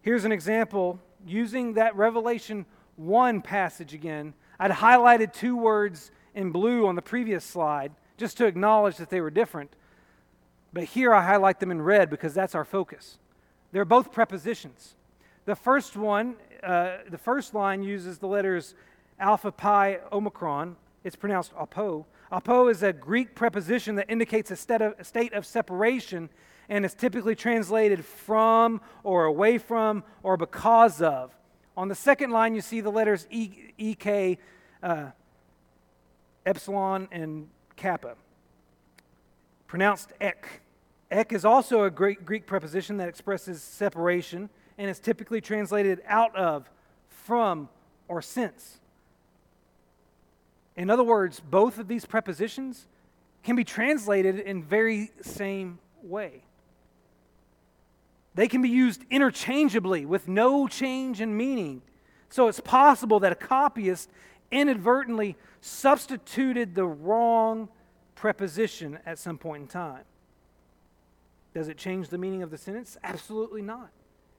[0.00, 2.66] Here's an example using that Revelation
[2.96, 4.34] 1 passage again.
[4.58, 9.20] I'd highlighted two words in blue on the previous slide just to acknowledge that they
[9.20, 9.74] were different.
[10.72, 13.18] But here I highlight them in red because that's our focus.
[13.72, 14.94] They're both prepositions.
[15.44, 18.74] The first one, uh, the first line uses the letters
[19.18, 20.76] alpha, pi, omicron.
[21.02, 22.06] It's pronounced apo.
[22.30, 26.30] Apo is a Greek preposition that indicates a state of, a state of separation
[26.68, 31.36] and is typically translated from or away from or because of.
[31.76, 34.38] On the second line, you see the letters e, EK,
[34.82, 35.06] uh,
[36.46, 38.14] epsilon, and kappa,
[39.66, 40.62] pronounced ek.
[41.10, 44.48] Ek is also a Greek, Greek preposition that expresses separation
[44.78, 46.70] and is typically translated out of,
[47.08, 47.68] from,
[48.08, 48.78] or since.
[50.76, 52.86] In other words, both of these prepositions
[53.42, 56.42] can be translated in very same way.
[58.34, 61.82] They can be used interchangeably with no change in meaning.
[62.30, 64.08] So it's possible that a copyist
[64.50, 67.68] inadvertently substituted the wrong
[68.14, 70.04] preposition at some point in time.
[71.52, 72.96] Does it change the meaning of the sentence?
[73.04, 73.90] Absolutely not.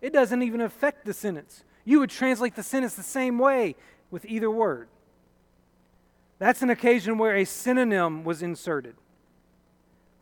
[0.04, 1.64] It doesn't even affect the sentence.
[1.86, 3.78] You would translate the sentence the same way
[4.12, 4.90] with either word.
[6.40, 8.96] That's an occasion where a synonym was inserted.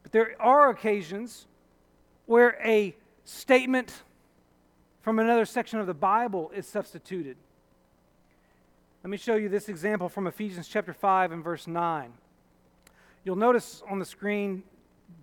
[0.04, 1.48] But there are occasions
[2.28, 4.04] where a statement
[5.02, 7.38] from another section of the Bible is substituted.
[9.04, 12.14] Let me show you this example from Ephesians chapter 5 and verse 9.
[13.24, 14.62] You'll notice on the screen,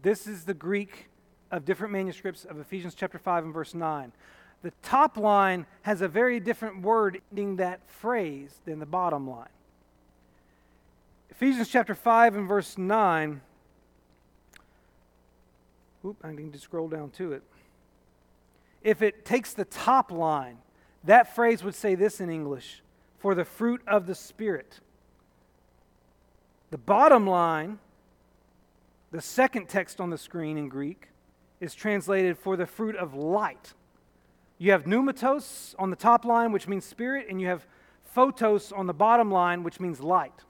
[0.02, 1.08] this is the Greek
[1.52, 4.12] of different manuscripts of Ephesians chapter 5 and verse 9.
[4.62, 9.48] The top line has a very different word ending that phrase than the bottom line.
[11.30, 13.40] Ephesians chapter 5 and verse 9.
[16.04, 17.42] Oop, I need to scroll down to it.
[18.82, 20.58] If it takes the top line,
[21.04, 22.82] that phrase would say this in English
[23.18, 24.80] for the fruit of the Spirit.
[26.70, 27.78] The bottom line,
[29.10, 31.08] the second text on the screen in Greek,
[31.60, 33.72] is translated for the fruit of light.
[34.58, 37.66] You have pneumatos on the top line, which means spirit, and you have
[38.02, 40.44] photos on the bottom line, which means light.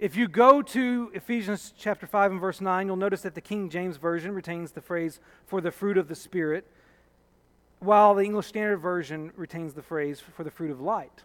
[0.00, 3.70] If you go to Ephesians chapter 5 and verse 9, you'll notice that the King
[3.70, 6.66] James Version retains the phrase for the fruit of the Spirit,
[7.78, 11.22] while the English Standard Version retains the phrase for the fruit of light.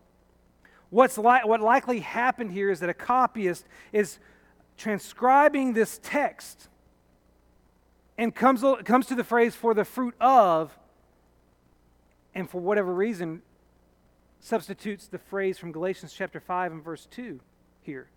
[0.92, 4.20] What's li- what likely happened here is that a copyist is
[4.78, 6.70] transcribing this text
[8.20, 10.78] and comes, comes to the phrase for the fruit of,
[12.36, 13.42] and for whatever reason,
[14.40, 17.40] substitutes the phrase from Galatians chapter 5 and verse 2
[17.82, 18.08] here.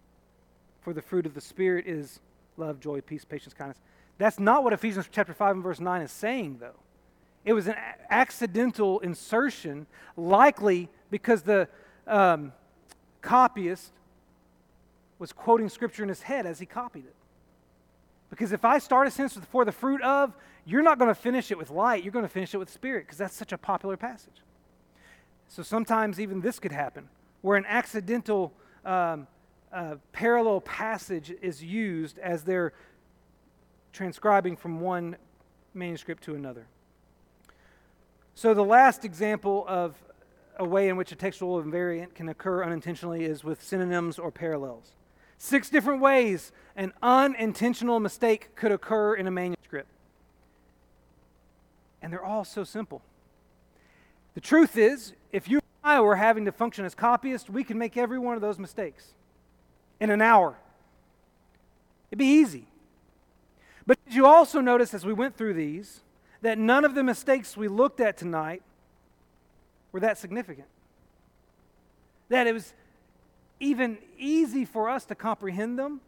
[0.81, 2.21] For the fruit of the Spirit is
[2.57, 3.81] love, joy, peace, patience, kindness.
[4.19, 6.79] That's not what Ephesians chapter 5 and verse 9 is saying, though.
[7.45, 7.75] It was an
[8.09, 9.87] accidental insertion,
[10.17, 11.69] likely because the
[12.07, 12.53] um,
[13.21, 13.93] copyist
[15.19, 17.15] was quoting scripture in his head as he copied it.
[18.33, 21.15] Because if I start a sentence with for the fruit of, you're not going to
[21.15, 23.59] finish it with light, you're going to finish it with spirit, because that's such a
[23.59, 24.41] popular passage.
[25.49, 27.11] So sometimes even this could happen,
[27.43, 28.55] where an accidental
[28.87, 29.27] um,
[29.71, 32.73] uh, parallel passage is used as they're
[33.93, 35.17] transcribing from one
[35.75, 36.65] manuscript to another.
[38.35, 39.95] So, the last example of
[40.57, 44.93] a way in which a textual invariant can occur unintentionally is with synonyms or parallels.
[45.45, 49.89] Six different ways an unintentional mistake could occur in a manuscript.
[52.01, 53.03] And they're all so simple.
[54.35, 57.75] The truth is, if you and I were having to function as copyists, we could
[57.75, 59.15] make every one of those mistakes
[59.99, 60.59] in an hour.
[62.13, 62.69] It'd be easy.
[63.85, 66.03] But did you also notice as we went through these
[66.43, 68.63] that none of the mistakes we looked at tonight
[69.91, 70.69] were that significant?
[72.29, 72.73] That it was
[73.63, 76.01] even easy for us to comprehend them,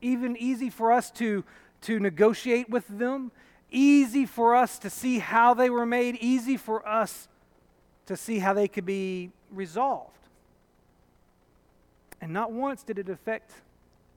[0.00, 1.44] even easy for us to,
[1.82, 3.30] to negotiate with them,
[3.70, 7.28] easy for us to see how they were made, easy for us
[8.06, 10.16] to see how they could be resolved.
[12.20, 13.52] And not once did it affect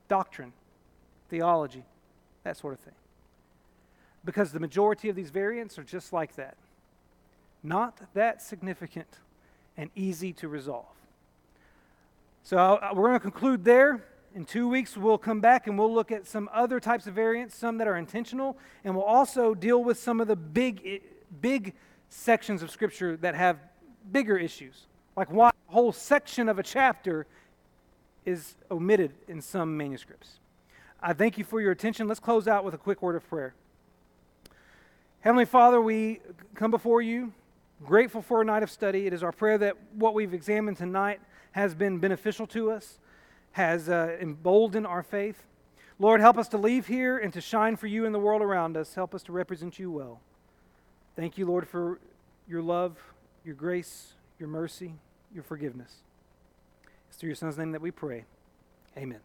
[0.08, 0.54] doctrine,
[1.30, 1.84] theology,
[2.44, 2.96] that sort of thing.
[4.24, 6.56] Because the majority of these variants are just like that.
[7.62, 9.18] Not that significant
[9.76, 10.86] and easy to resolve.
[12.44, 14.04] So uh, we're going to conclude there.
[14.34, 17.56] In two weeks, we'll come back and we'll look at some other types of variants,
[17.56, 21.04] some that are intentional, and we'll also deal with some of the big,
[21.42, 21.74] big
[22.10, 23.60] sections of Scripture that have
[24.12, 27.28] bigger issues, like why a whole section of a chapter
[28.26, 30.40] is omitted in some manuscripts.
[31.02, 32.08] I thank you for your attention.
[32.08, 33.54] Let's close out with a quick word of prayer.
[35.20, 36.22] Heavenly Father, we
[36.56, 37.34] come before you
[37.86, 39.08] grateful for a night of study.
[39.08, 41.20] It is our prayer that what we've examined tonight
[41.52, 43.00] has been beneficial to us,
[43.54, 45.44] has uh, emboldened our faith.
[46.00, 48.76] Lord, help us to leave here and to shine for you in the world around
[48.76, 48.96] us.
[48.96, 50.20] Help us to represent you well.
[51.16, 52.00] Thank you, Lord, for
[52.48, 52.98] your love,
[53.46, 54.94] your grace, your mercy,
[55.34, 55.98] your forgiveness.
[57.10, 58.26] It's through your Son's name that we pray.
[58.98, 59.22] Amen.